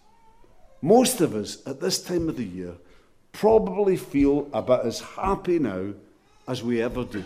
most 0.82 1.20
of 1.20 1.34
us 1.34 1.66
at 1.66 1.80
this 1.80 2.00
time 2.00 2.28
of 2.28 2.36
the 2.36 2.44
year 2.44 2.74
probably 3.32 3.96
feel 3.96 4.48
about 4.52 4.86
as 4.86 5.00
happy 5.00 5.58
now 5.58 5.94
as 6.46 6.62
we 6.62 6.80
ever 6.80 7.04
do 7.04 7.24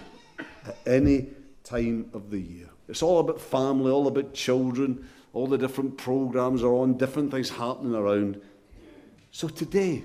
at 0.66 0.78
any 0.86 1.26
time 1.62 2.08
of 2.14 2.30
the 2.30 2.40
year. 2.40 2.70
It's 2.88 3.02
all 3.02 3.20
about 3.20 3.38
family, 3.38 3.90
all 3.90 4.06
about 4.06 4.32
children, 4.32 5.06
all 5.34 5.46
the 5.46 5.58
different 5.58 5.98
programs 5.98 6.62
are 6.62 6.72
on, 6.72 6.96
different 6.96 7.30
things 7.32 7.50
happening 7.50 7.94
around. 7.94 8.40
So 9.30 9.48
today, 9.48 10.04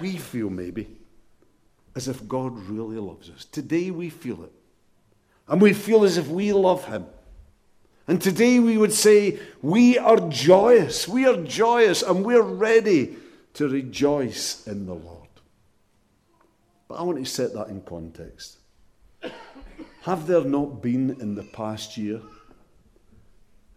we 0.00 0.16
feel 0.16 0.50
maybe 0.50 0.98
as 1.94 2.08
if 2.08 2.26
God 2.28 2.58
really 2.68 2.96
loves 2.96 3.30
us. 3.30 3.44
Today 3.44 3.90
we 3.90 4.10
feel 4.10 4.44
it. 4.44 4.52
And 5.48 5.60
we 5.60 5.72
feel 5.72 6.04
as 6.04 6.16
if 6.16 6.28
we 6.28 6.52
love 6.52 6.84
Him. 6.86 7.06
And 8.08 8.20
today 8.20 8.58
we 8.58 8.78
would 8.78 8.92
say, 8.92 9.38
we 9.60 9.98
are 9.98 10.28
joyous. 10.28 11.06
We 11.06 11.26
are 11.26 11.42
joyous 11.42 12.02
and 12.02 12.24
we're 12.24 12.42
ready 12.42 13.16
to 13.54 13.68
rejoice 13.68 14.66
in 14.66 14.86
the 14.86 14.94
Lord. 14.94 15.28
But 16.88 16.96
I 16.96 17.02
want 17.02 17.18
to 17.18 17.24
set 17.24 17.52
that 17.54 17.68
in 17.68 17.82
context. 17.82 18.58
Have 20.02 20.26
there 20.26 20.42
not 20.42 20.82
been 20.82 21.20
in 21.20 21.34
the 21.36 21.44
past 21.44 21.96
year, 21.96 22.20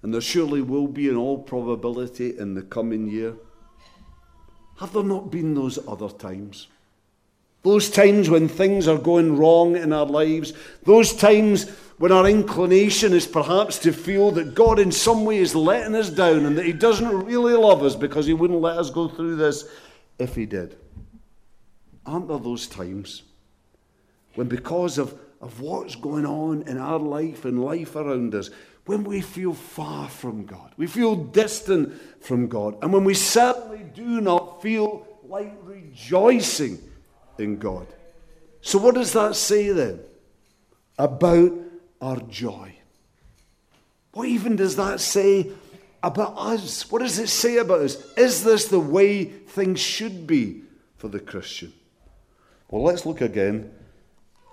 and 0.02 0.14
there 0.14 0.22
surely 0.22 0.62
will 0.62 0.88
be 0.88 1.08
in 1.08 1.16
all 1.16 1.38
probability 1.38 2.38
in 2.38 2.56
the 2.56 2.64
coming 2.64 3.08
year, 3.08 3.36
have 4.80 4.92
there 4.92 5.04
not 5.04 5.32
been 5.32 5.54
those 5.54 5.78
other 5.88 6.10
times? 6.10 6.68
Those 7.66 7.90
times 7.90 8.30
when 8.30 8.48
things 8.48 8.88
are 8.88 9.00
going 9.00 9.38
wrong 9.38 9.76
in 9.76 9.92
our 9.92 10.06
lives, 10.06 10.54
those 10.84 11.16
times 11.16 11.68
when 11.98 12.12
our 12.12 12.30
inclination 12.30 13.12
is 13.12 13.26
perhaps 13.26 13.80
to 13.80 13.92
feel 13.92 14.30
that 14.34 14.54
God 14.54 14.78
in 14.78 14.92
some 14.92 15.26
way 15.26 15.38
is 15.38 15.56
letting 15.56 15.96
us 15.96 16.12
down 16.12 16.46
and 16.46 16.56
that 16.60 16.68
He 16.68 16.74
doesn't 16.74 17.26
really 17.26 17.56
love 17.56 17.82
us 17.82 17.96
because 17.96 18.28
He 18.28 18.36
wouldn't 18.36 18.62
let 18.62 18.78
us 18.78 18.92
go 18.92 19.08
through 19.08 19.38
this 19.38 19.68
if 20.20 20.36
He 20.36 20.46
did. 20.46 20.78
Aren't 22.06 22.28
there 22.28 22.38
those 22.38 22.68
times 22.68 23.24
when, 24.36 24.48
because 24.48 25.00
of, 25.00 25.18
of 25.42 25.60
what's 25.60 25.96
going 25.96 26.28
on 26.28 26.62
in 26.68 26.78
our 26.78 27.00
life 27.00 27.46
and 27.46 27.66
life 27.66 27.96
around 27.96 28.36
us, 28.36 28.52
when 28.86 29.04
we 29.04 29.22
feel 29.22 29.56
far 29.56 30.08
from 30.08 30.46
God, 30.46 30.72
we 30.78 30.86
feel 30.86 31.16
distant 31.16 32.00
from 32.22 32.48
God, 32.48 32.78
and 32.84 32.94
when 32.94 33.06
we 33.06 33.16
certainly 33.16 33.84
do 33.96 34.22
not 34.22 34.62
feel 34.62 35.08
like 35.28 35.52
rejoicing 35.64 36.78
in 37.40 37.58
God? 37.58 37.88
So, 38.62 38.80
what 38.80 38.96
does 38.96 39.14
that 39.14 39.36
say 39.36 39.70
then 39.70 40.00
about 40.98 41.52
our 42.02 42.20
joy. 42.22 42.76
What 44.14 44.28
even 44.28 44.56
does 44.56 44.76
that 44.78 45.00
say 45.00 45.52
about 46.02 46.38
us? 46.38 46.90
What 46.92 47.02
does 47.02 47.20
it 47.20 47.30
say 47.30 47.58
about 47.58 47.82
us? 47.82 47.98
Is 48.16 48.44
this 48.44 48.68
the 48.68 48.80
way 48.80 49.26
things 49.26 49.80
should 49.80 50.26
be 50.28 50.62
for 50.98 51.08
the 51.08 51.20
Christian? 51.20 51.74
Well, 52.70 52.84
let's 52.84 53.06
look 53.06 53.22
again 53.22 53.72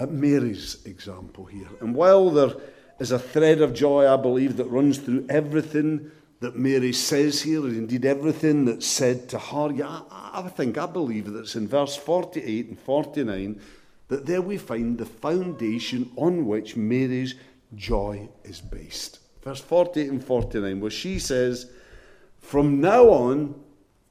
at 0.01 0.11
Mary's 0.11 0.85
example 0.85 1.45
here. 1.45 1.69
And 1.81 1.95
while 1.95 2.31
there 2.31 2.55
is 2.99 3.13
a 3.13 3.19
thread 3.19 3.61
of 3.61 3.75
joy, 3.75 4.13
I 4.13 4.17
believe, 4.17 4.57
that 4.57 4.65
runs 4.67 4.99
through 4.99 5.27
everything 5.29 6.11
that 6.43 6.57
Mary 6.57 6.93
says 6.93 7.41
here, 7.41 7.61
and 7.61 7.77
indeed 7.77 8.05
everything 8.05 8.65
that's 8.65 8.85
said 8.85 9.29
to 9.29 9.39
her, 9.39 9.71
yeah, 9.73 10.01
I, 10.11 10.43
I 10.45 10.49
think, 10.49 10.77
I 10.77 10.87
believe 10.87 11.33
that 11.33 11.39
it's 11.39 11.55
in 11.55 11.69
verse 11.69 11.95
48 11.95 12.67
and 12.67 12.81
49 12.81 13.61
that 14.09 14.27
there 14.27 14.43
we 14.43 14.59
find 14.59 14.99
the 14.99 15.07
foundation 15.07 16.11
on 16.17 16.45
which 16.45 16.77
Mary's 16.77 17.37
joy 17.77 18.29
is 18.43 18.61
based. 18.61 19.21
Verse 19.45 19.61
48 19.61 20.11
and 20.11 20.25
49, 20.25 20.81
where 20.81 20.91
she 20.91 21.21
says, 21.21 21.71
From 22.41 22.81
now 22.81 23.05
on, 23.05 23.55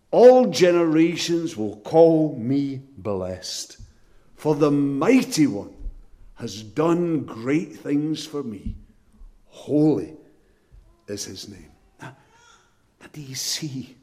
all 0.09 0.45
generations 0.47 1.57
will 1.57 1.81
call 1.81 2.37
me 2.37 2.81
blessed, 2.97 3.77
for 4.35 4.55
the 4.55 4.71
mighty 4.71 5.47
one 5.47 5.75
has 6.35 6.63
done 6.63 7.25
great 7.25 7.75
things 7.75 8.25
for 8.25 8.41
me. 8.41 8.75
Holy 9.47 10.13
is 11.07 11.25
his 11.25 11.49
name. 11.49 11.70
Do 13.13 13.21
you 13.21 13.35
see? 13.35 13.95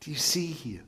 Do 0.00 0.10
you 0.10 0.16
see 0.16 0.46
here? 0.46 0.82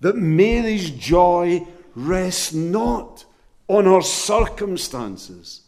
That 0.00 0.16
Mary's 0.16 0.90
joy 0.90 1.66
rests 1.94 2.52
not 2.52 3.24
on 3.66 3.84
her 3.84 4.00
circumstances, 4.00 5.62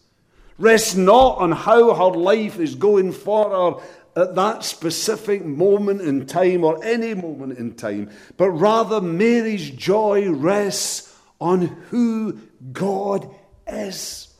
rests 0.58 0.94
not 0.94 1.38
on 1.38 1.52
how 1.52 1.92
her 1.94 2.18
life 2.18 2.60
is 2.60 2.74
going 2.74 3.12
for 3.12 3.50
her 3.50 4.22
at 4.22 4.34
that 4.34 4.64
specific 4.64 5.44
moment 5.44 6.00
in 6.00 6.26
time 6.26 6.64
or 6.64 6.82
any 6.84 7.14
moment 7.14 7.58
in 7.58 7.74
time, 7.74 8.10
but 8.36 8.50
rather 8.50 9.00
Mary's 9.00 9.70
joy 9.70 10.30
rests 10.30 11.16
on 11.40 11.62
who 11.90 12.38
God 12.72 13.28
is 13.66 14.30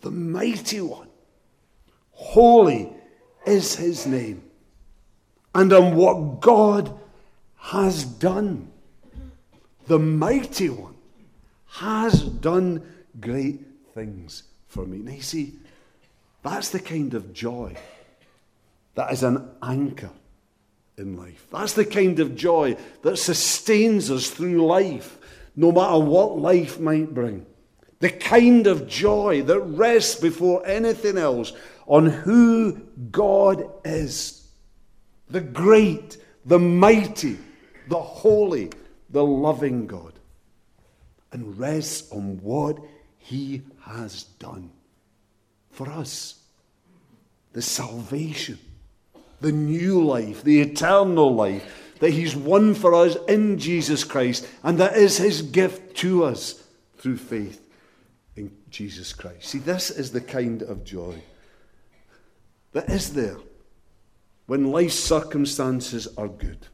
the 0.00 0.10
mighty 0.10 0.80
one. 0.80 1.08
Holy 2.12 2.92
is 3.46 3.76
his 3.76 4.06
name, 4.06 4.42
and 5.58 5.72
on 5.72 5.96
what 5.96 6.40
God 6.40 6.96
has 7.56 8.04
done 8.04 8.70
the 9.88 9.98
mighty 9.98 10.68
one, 10.68 10.94
has 11.66 12.22
done 12.22 12.80
great 13.18 13.60
things 13.92 14.44
for 14.68 14.86
me. 14.86 14.98
Now, 14.98 15.14
you 15.14 15.22
see, 15.22 15.54
that's 16.44 16.68
the 16.68 16.78
kind 16.78 17.12
of 17.14 17.32
joy 17.32 17.74
that 18.94 19.12
is 19.12 19.24
an 19.24 19.50
anchor 19.60 20.10
in 20.96 21.16
life. 21.16 21.48
That's 21.50 21.72
the 21.72 21.84
kind 21.84 22.20
of 22.20 22.36
joy 22.36 22.76
that 23.02 23.16
sustains 23.16 24.12
us 24.12 24.30
through 24.30 24.64
life, 24.64 25.18
no 25.56 25.72
matter 25.72 25.98
what 25.98 26.38
life 26.38 26.78
might 26.78 27.12
bring. 27.12 27.44
The 27.98 28.10
kind 28.10 28.68
of 28.68 28.86
joy 28.86 29.42
that 29.42 29.58
rests 29.58 30.20
before 30.20 30.64
anything 30.64 31.18
else 31.18 31.52
on 31.88 32.06
who 32.06 32.74
God 33.10 33.68
is 33.84 34.37
the 35.30 35.40
great, 35.40 36.16
the 36.44 36.58
mighty, 36.58 37.38
the 37.88 38.00
holy, 38.00 38.70
the 39.10 39.24
loving 39.24 39.86
God. 39.86 40.12
And 41.32 41.58
rests 41.58 42.10
on 42.10 42.40
what 42.42 42.78
He 43.18 43.62
has 43.82 44.24
done 44.38 44.70
for 45.70 45.88
us. 45.90 46.40
The 47.52 47.62
salvation, 47.62 48.58
the 49.40 49.52
new 49.52 50.04
life, 50.04 50.42
the 50.42 50.60
eternal 50.60 51.34
life 51.34 51.94
that 52.00 52.10
He's 52.10 52.36
won 52.36 52.74
for 52.74 52.94
us 52.94 53.16
in 53.28 53.58
Jesus 53.58 54.04
Christ, 54.04 54.46
and 54.62 54.78
that 54.78 54.96
is 54.96 55.18
His 55.18 55.42
gift 55.42 55.96
to 55.98 56.24
us 56.24 56.62
through 56.96 57.16
faith 57.16 57.68
in 58.36 58.56
Jesus 58.70 59.12
Christ. 59.12 59.48
See, 59.48 59.58
this 59.58 59.90
is 59.90 60.12
the 60.12 60.20
kind 60.20 60.62
of 60.62 60.84
joy 60.84 61.14
that 62.72 62.88
is 62.88 63.14
there 63.14 63.36
when 64.48 64.72
life's 64.72 64.98
circumstances 64.98 66.08
are 66.18 66.26
good 66.28 66.66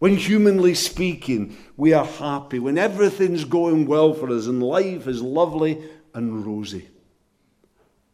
when, 0.00 0.16
humanly 0.16 0.74
speaking, 0.74 1.54
we 1.76 1.92
are 1.92 2.06
happy, 2.06 2.58
when 2.58 2.78
everything's 2.78 3.44
going 3.44 3.86
well 3.86 4.14
for 4.14 4.30
us 4.30 4.46
and 4.46 4.62
life 4.62 5.06
is 5.06 5.20
lovely 5.20 5.78
and 6.14 6.44
rosy. 6.44 6.88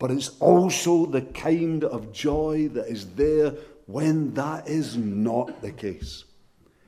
But 0.01 0.11
it's 0.11 0.31
also 0.41 1.07
the 1.07 1.23
kind 1.23 1.85
of 1.85 2.12
joy 2.12 2.69
that 2.73 2.89
is 2.89 3.15
there 3.15 3.55
when 3.87 4.35
that 4.35 4.69
is 4.69 4.97
not 4.97 5.62
the 5.62 5.71
case. 5.71 6.25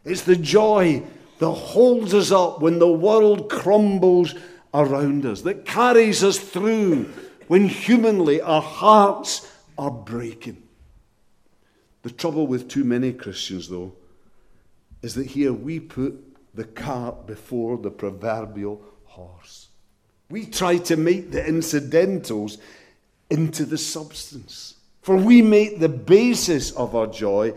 It's 0.04 0.22
the 0.22 0.36
joy 0.36 1.04
that 1.38 1.48
holds 1.48 2.12
us 2.12 2.32
up 2.32 2.60
when 2.60 2.80
the 2.80 2.92
world 2.92 3.48
crumbles 3.48 4.34
around 4.74 5.24
us, 5.24 5.42
that 5.42 5.64
carries 5.64 6.24
us 6.24 6.40
through 6.40 7.04
when 7.46 7.68
humanly 7.68 8.40
our 8.40 8.60
hearts 8.60 9.48
are 9.78 9.92
breaking. 9.92 10.67
The 12.08 12.14
trouble 12.14 12.46
with 12.46 12.70
too 12.70 12.84
many 12.84 13.12
Christians, 13.12 13.68
though, 13.68 13.92
is 15.02 15.14
that 15.16 15.26
here 15.26 15.52
we 15.52 15.78
put 15.78 16.14
the 16.54 16.64
cart 16.64 17.26
before 17.26 17.76
the 17.76 17.90
proverbial 17.90 18.80
horse. 19.04 19.68
We 20.30 20.46
try 20.46 20.78
to 20.78 20.96
make 20.96 21.32
the 21.32 21.46
incidentals 21.46 22.56
into 23.28 23.66
the 23.66 23.76
substance. 23.76 24.76
For 25.02 25.16
we 25.16 25.42
make 25.42 25.80
the 25.80 25.90
basis 25.90 26.70
of 26.70 26.96
our 26.96 27.08
joy 27.08 27.52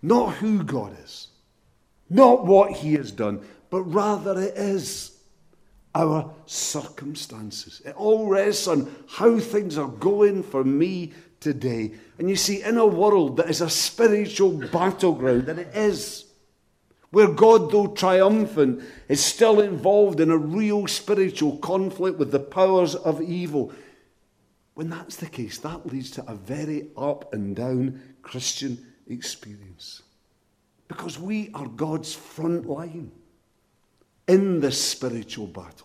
not 0.00 0.36
who 0.36 0.62
God 0.62 0.96
is, 1.04 1.28
not 2.08 2.46
what 2.46 2.72
He 2.72 2.94
has 2.94 3.12
done, 3.12 3.44
but 3.68 3.82
rather 3.82 4.40
it 4.40 4.56
is 4.56 5.14
our 5.94 6.32
circumstances. 6.46 7.82
It 7.84 7.94
all 7.96 8.28
rests 8.28 8.66
on 8.66 8.90
how 9.08 9.38
things 9.38 9.76
are 9.76 9.88
going 9.88 10.42
for 10.42 10.64
me 10.64 11.12
today. 11.44 11.92
And 12.18 12.28
you 12.28 12.36
see, 12.36 12.62
in 12.62 12.78
a 12.78 12.86
world 12.86 13.36
that 13.36 13.48
is 13.48 13.60
a 13.60 13.70
spiritual 13.70 14.52
battleground, 14.72 15.48
and 15.48 15.60
it 15.60 15.70
is, 15.74 16.24
where 17.10 17.28
God, 17.28 17.70
though 17.70 17.88
triumphant, 17.88 18.82
is 19.08 19.22
still 19.22 19.60
involved 19.60 20.18
in 20.18 20.30
a 20.30 20.38
real 20.38 20.88
spiritual 20.88 21.58
conflict 21.58 22.18
with 22.18 22.32
the 22.32 22.40
powers 22.40 22.96
of 22.96 23.22
evil. 23.22 23.72
When 24.72 24.90
that's 24.90 25.16
the 25.16 25.26
case, 25.26 25.58
that 25.58 25.86
leads 25.86 26.10
to 26.12 26.28
a 26.28 26.34
very 26.34 26.88
up 26.96 27.32
and 27.32 27.54
down 27.54 28.00
Christian 28.22 28.84
experience. 29.06 30.02
Because 30.88 31.18
we 31.18 31.50
are 31.54 31.68
God's 31.68 32.14
front 32.14 32.66
line 32.66 33.12
in 34.26 34.60
this 34.60 34.80
spiritual 34.82 35.46
battle. 35.46 35.83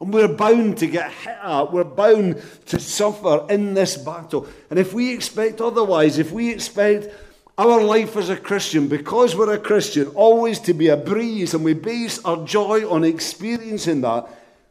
And 0.00 0.12
we're 0.12 0.28
bound 0.28 0.78
to 0.78 0.86
get 0.86 1.10
hit 1.10 1.38
at, 1.42 1.72
we're 1.72 1.84
bound 1.84 2.42
to 2.66 2.78
suffer 2.78 3.46
in 3.48 3.74
this 3.74 3.96
battle. 3.96 4.46
And 4.68 4.78
if 4.78 4.92
we 4.92 5.12
expect 5.12 5.60
otherwise, 5.60 6.18
if 6.18 6.32
we 6.32 6.52
expect 6.52 7.08
our 7.56 7.82
life 7.82 8.16
as 8.16 8.28
a 8.28 8.36
Christian, 8.36 8.88
because 8.88 9.34
we're 9.34 9.54
a 9.54 9.58
Christian, 9.58 10.08
always 10.08 10.58
to 10.60 10.74
be 10.74 10.88
a 10.88 10.96
breeze 10.96 11.54
and 11.54 11.64
we 11.64 11.72
base 11.72 12.22
our 12.24 12.44
joy 12.44 12.88
on 12.88 13.04
experiencing 13.04 14.02
that, 14.02 14.28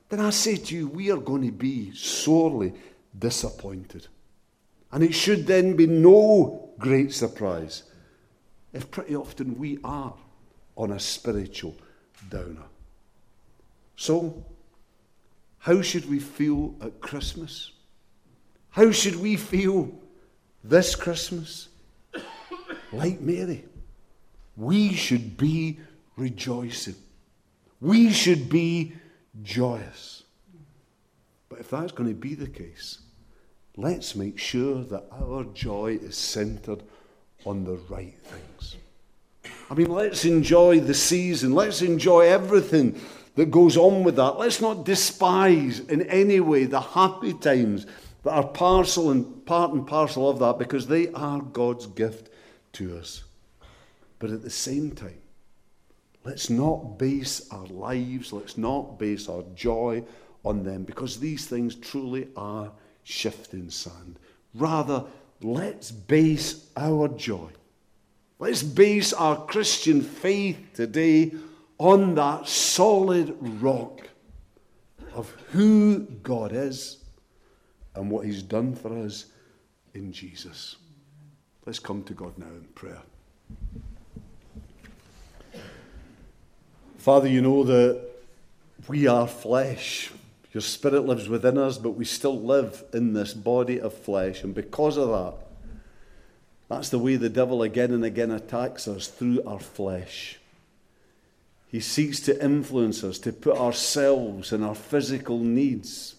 then 0.10 0.20
I 0.20 0.30
say 0.30 0.58
to 0.58 0.76
you, 0.76 0.88
we 0.88 1.12
are 1.12 1.18
going 1.18 1.42
to 1.44 1.52
be 1.52 1.92
sorely 1.96 2.74
disappointed. 3.18 4.08
And 4.92 5.04
it 5.04 5.14
should 5.14 5.48
then 5.48 5.76
be 5.76 5.88
no 5.88 6.70
great 6.78 7.12
surprise 7.12 7.84
if 8.72 8.92
pretty 8.92 9.16
often 9.16 9.58
we 9.58 9.80
are 9.84 10.14
on 10.78 10.92
a 10.92 11.00
spiritual 11.00 11.76
downer. 12.30 12.66
So, 13.96 14.46
how 15.66 15.82
should 15.82 16.08
we 16.08 16.20
feel 16.20 16.76
at 16.80 17.02
Christmas? 17.02 17.72
How 18.70 18.92
should 18.92 19.16
we 19.16 19.36
feel 19.36 19.90
this 20.64 20.94
Christmas? 20.94 21.70
like 22.94 23.20
Mary. 23.20 23.66
We 24.56 24.94
should 24.94 25.38
be 25.38 25.80
rejoicing. 26.18 26.94
We 27.82 28.14
should 28.14 28.48
be 28.48 28.94
joyous. 29.42 30.22
But 31.50 31.62
if 31.62 31.72
that's 31.72 31.92
going 31.94 32.10
to 32.10 32.16
be 32.16 32.36
the 32.36 32.48
case, 32.48 33.00
let's 33.76 34.16
make 34.16 34.38
sure 34.38 34.84
that 34.84 35.06
our 35.12 35.46
joy 35.46 35.98
is 36.00 36.16
centered 36.16 36.84
on 37.44 37.64
the 37.64 37.78
right 37.90 38.14
things. 38.22 38.76
I 39.72 39.74
mean, 39.74 39.90
let's 39.90 40.26
enjoy 40.26 40.82
the 40.82 40.94
season. 40.94 41.54
Let's 41.56 41.82
enjoy 41.82 42.28
everything 42.28 43.02
that 43.36 43.52
goes 43.52 43.78
on 43.78 44.04
with 44.04 44.16
that. 44.16 44.38
Let's 44.38 44.62
not 44.62 44.86
despise 44.86 45.80
in 45.80 46.04
any 46.04 46.40
way 46.40 46.66
the 46.66 46.82
happy 46.82 47.34
times 47.34 47.86
that 48.24 48.32
are 48.32 48.48
parcel 48.48 49.12
and 49.12 49.46
part 49.46 49.72
and 49.72 49.86
parcel 49.86 50.30
of 50.30 50.40
that 50.40 50.58
because 50.58 50.88
they 50.88 51.10
are 51.10 51.42
God's 51.42 51.86
gift 51.88 52.30
to 52.74 52.98
us. 52.98 53.24
But 54.20 54.32
at 54.32 54.42
the 54.42 54.50
same 54.50 54.92
time, 54.92 55.22
let's 56.24 56.50
not 56.50 56.98
base 56.98 57.48
our 57.52 57.68
lives, 57.68 58.34
let's 58.34 58.58
not 58.58 58.98
base 58.98 59.30
our 59.30 59.44
joy 59.54 60.04
on 60.44 60.64
them 60.64 60.84
because 60.84 61.20
these 61.20 61.46
things 61.46 61.76
truly 61.76 62.30
are 62.38 62.72
shifting 63.04 63.70
sand. 63.70 64.18
Rather, 64.54 65.04
let's 65.42 65.92
base 65.92 66.70
our 66.78 67.10
joy, 67.10 67.50
let's 68.40 68.64
base 68.64 69.12
our 69.12 69.46
Christian 69.46 70.02
faith 70.02 70.58
today 70.74 71.34
on 71.78 72.16
that 72.16 72.48
solid 72.48 73.36
rock 73.62 74.10
of 75.14 75.30
who 75.52 76.00
God 76.00 76.52
is 76.52 76.98
and 77.96 78.10
what 78.10 78.26
He's 78.26 78.44
done 78.44 78.76
for 78.76 78.98
us 78.98 79.26
in 79.94 80.12
Jesus. 80.12 80.76
Let's 81.66 81.80
come 81.80 82.04
to 82.04 82.14
God 82.14 82.38
now 82.38 82.48
in 82.48 82.66
prayer. 82.76 83.02
Father, 86.98 87.28
you 87.28 87.42
know 87.42 87.64
that 87.64 88.02
we 88.88 89.08
are 89.08 89.28
flesh. 89.28 90.12
Your 90.54 90.62
spirit 90.62 91.06
lives 91.06 91.28
within 91.28 91.58
us, 91.58 91.78
but 91.78 91.92
we 91.92 92.06
still 92.06 92.40
live 92.40 92.84
in 92.94 93.14
this 93.14 93.34
body 93.34 93.80
of 93.80 93.94
flesh. 93.94 94.44
And 94.44 94.54
because 94.54 94.98
of 94.98 95.10
that, 95.10 95.46
that's 96.70 96.90
the 96.90 97.00
way 97.00 97.16
the 97.16 97.30
devil 97.30 97.62
again 97.62 97.92
and 97.92 98.04
again 98.04 98.32
attacks 98.32 98.88
us 98.88 99.08
through 99.08 99.44
our 99.46 99.60
flesh. 99.60 100.40
He 101.76 101.82
seeks 101.82 102.22
to 102.22 102.42
influence 102.42 103.04
us, 103.04 103.20
to 103.20 103.34
put 103.34 103.58
ourselves 103.58 104.54
and 104.54 104.64
our 104.64 104.76
physical 104.76 105.40
needs 105.40 106.16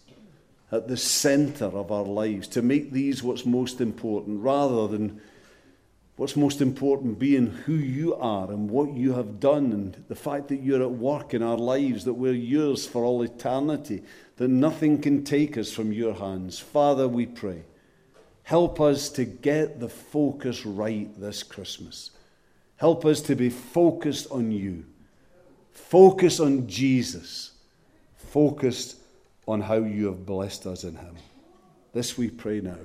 at 0.70 0.86
the 0.86 0.98
center 0.98 1.64
of 1.64 1.90
our 1.90 2.04
lives, 2.04 2.46
to 2.48 2.60
make 2.60 2.92
these 2.92 3.22
what's 3.22 3.46
most 3.46 3.80
important 3.80 4.42
rather 4.42 4.86
than 4.86 5.18
What's 6.16 6.36
most 6.36 6.60
important 6.60 7.18
being 7.18 7.46
who 7.46 7.74
you 7.74 8.14
are 8.14 8.50
and 8.50 8.70
what 8.70 8.94
you 8.94 9.12
have 9.12 9.38
done, 9.38 9.72
and 9.72 10.04
the 10.08 10.14
fact 10.14 10.48
that 10.48 10.62
you're 10.62 10.82
at 10.82 10.90
work 10.90 11.34
in 11.34 11.42
our 11.42 11.58
lives, 11.58 12.04
that 12.04 12.14
we're 12.14 12.32
yours 12.32 12.86
for 12.86 13.04
all 13.04 13.22
eternity, 13.22 14.02
that 14.36 14.48
nothing 14.48 15.00
can 15.00 15.24
take 15.24 15.58
us 15.58 15.70
from 15.72 15.92
your 15.92 16.14
hands. 16.14 16.58
Father, 16.58 17.06
we 17.06 17.26
pray, 17.26 17.64
help 18.44 18.80
us 18.80 19.10
to 19.10 19.26
get 19.26 19.78
the 19.78 19.90
focus 19.90 20.64
right 20.64 21.10
this 21.20 21.42
Christmas. 21.42 22.12
Help 22.76 23.04
us 23.04 23.20
to 23.20 23.36
be 23.36 23.50
focused 23.50 24.26
on 24.30 24.50
you, 24.50 24.86
focused 25.76 26.40
on 26.40 26.66
Jesus, 26.66 27.52
focused 28.16 28.96
on 29.46 29.60
how 29.60 29.76
you 29.76 30.06
have 30.06 30.26
blessed 30.26 30.66
us 30.66 30.84
in 30.84 30.96
him. 30.96 31.14
This 31.92 32.18
we 32.18 32.30
pray 32.30 32.60
now, 32.60 32.78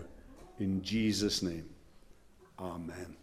in 0.60 0.84
Jesus' 0.84 1.42
name. 1.42 1.68
Amen. 2.60 3.16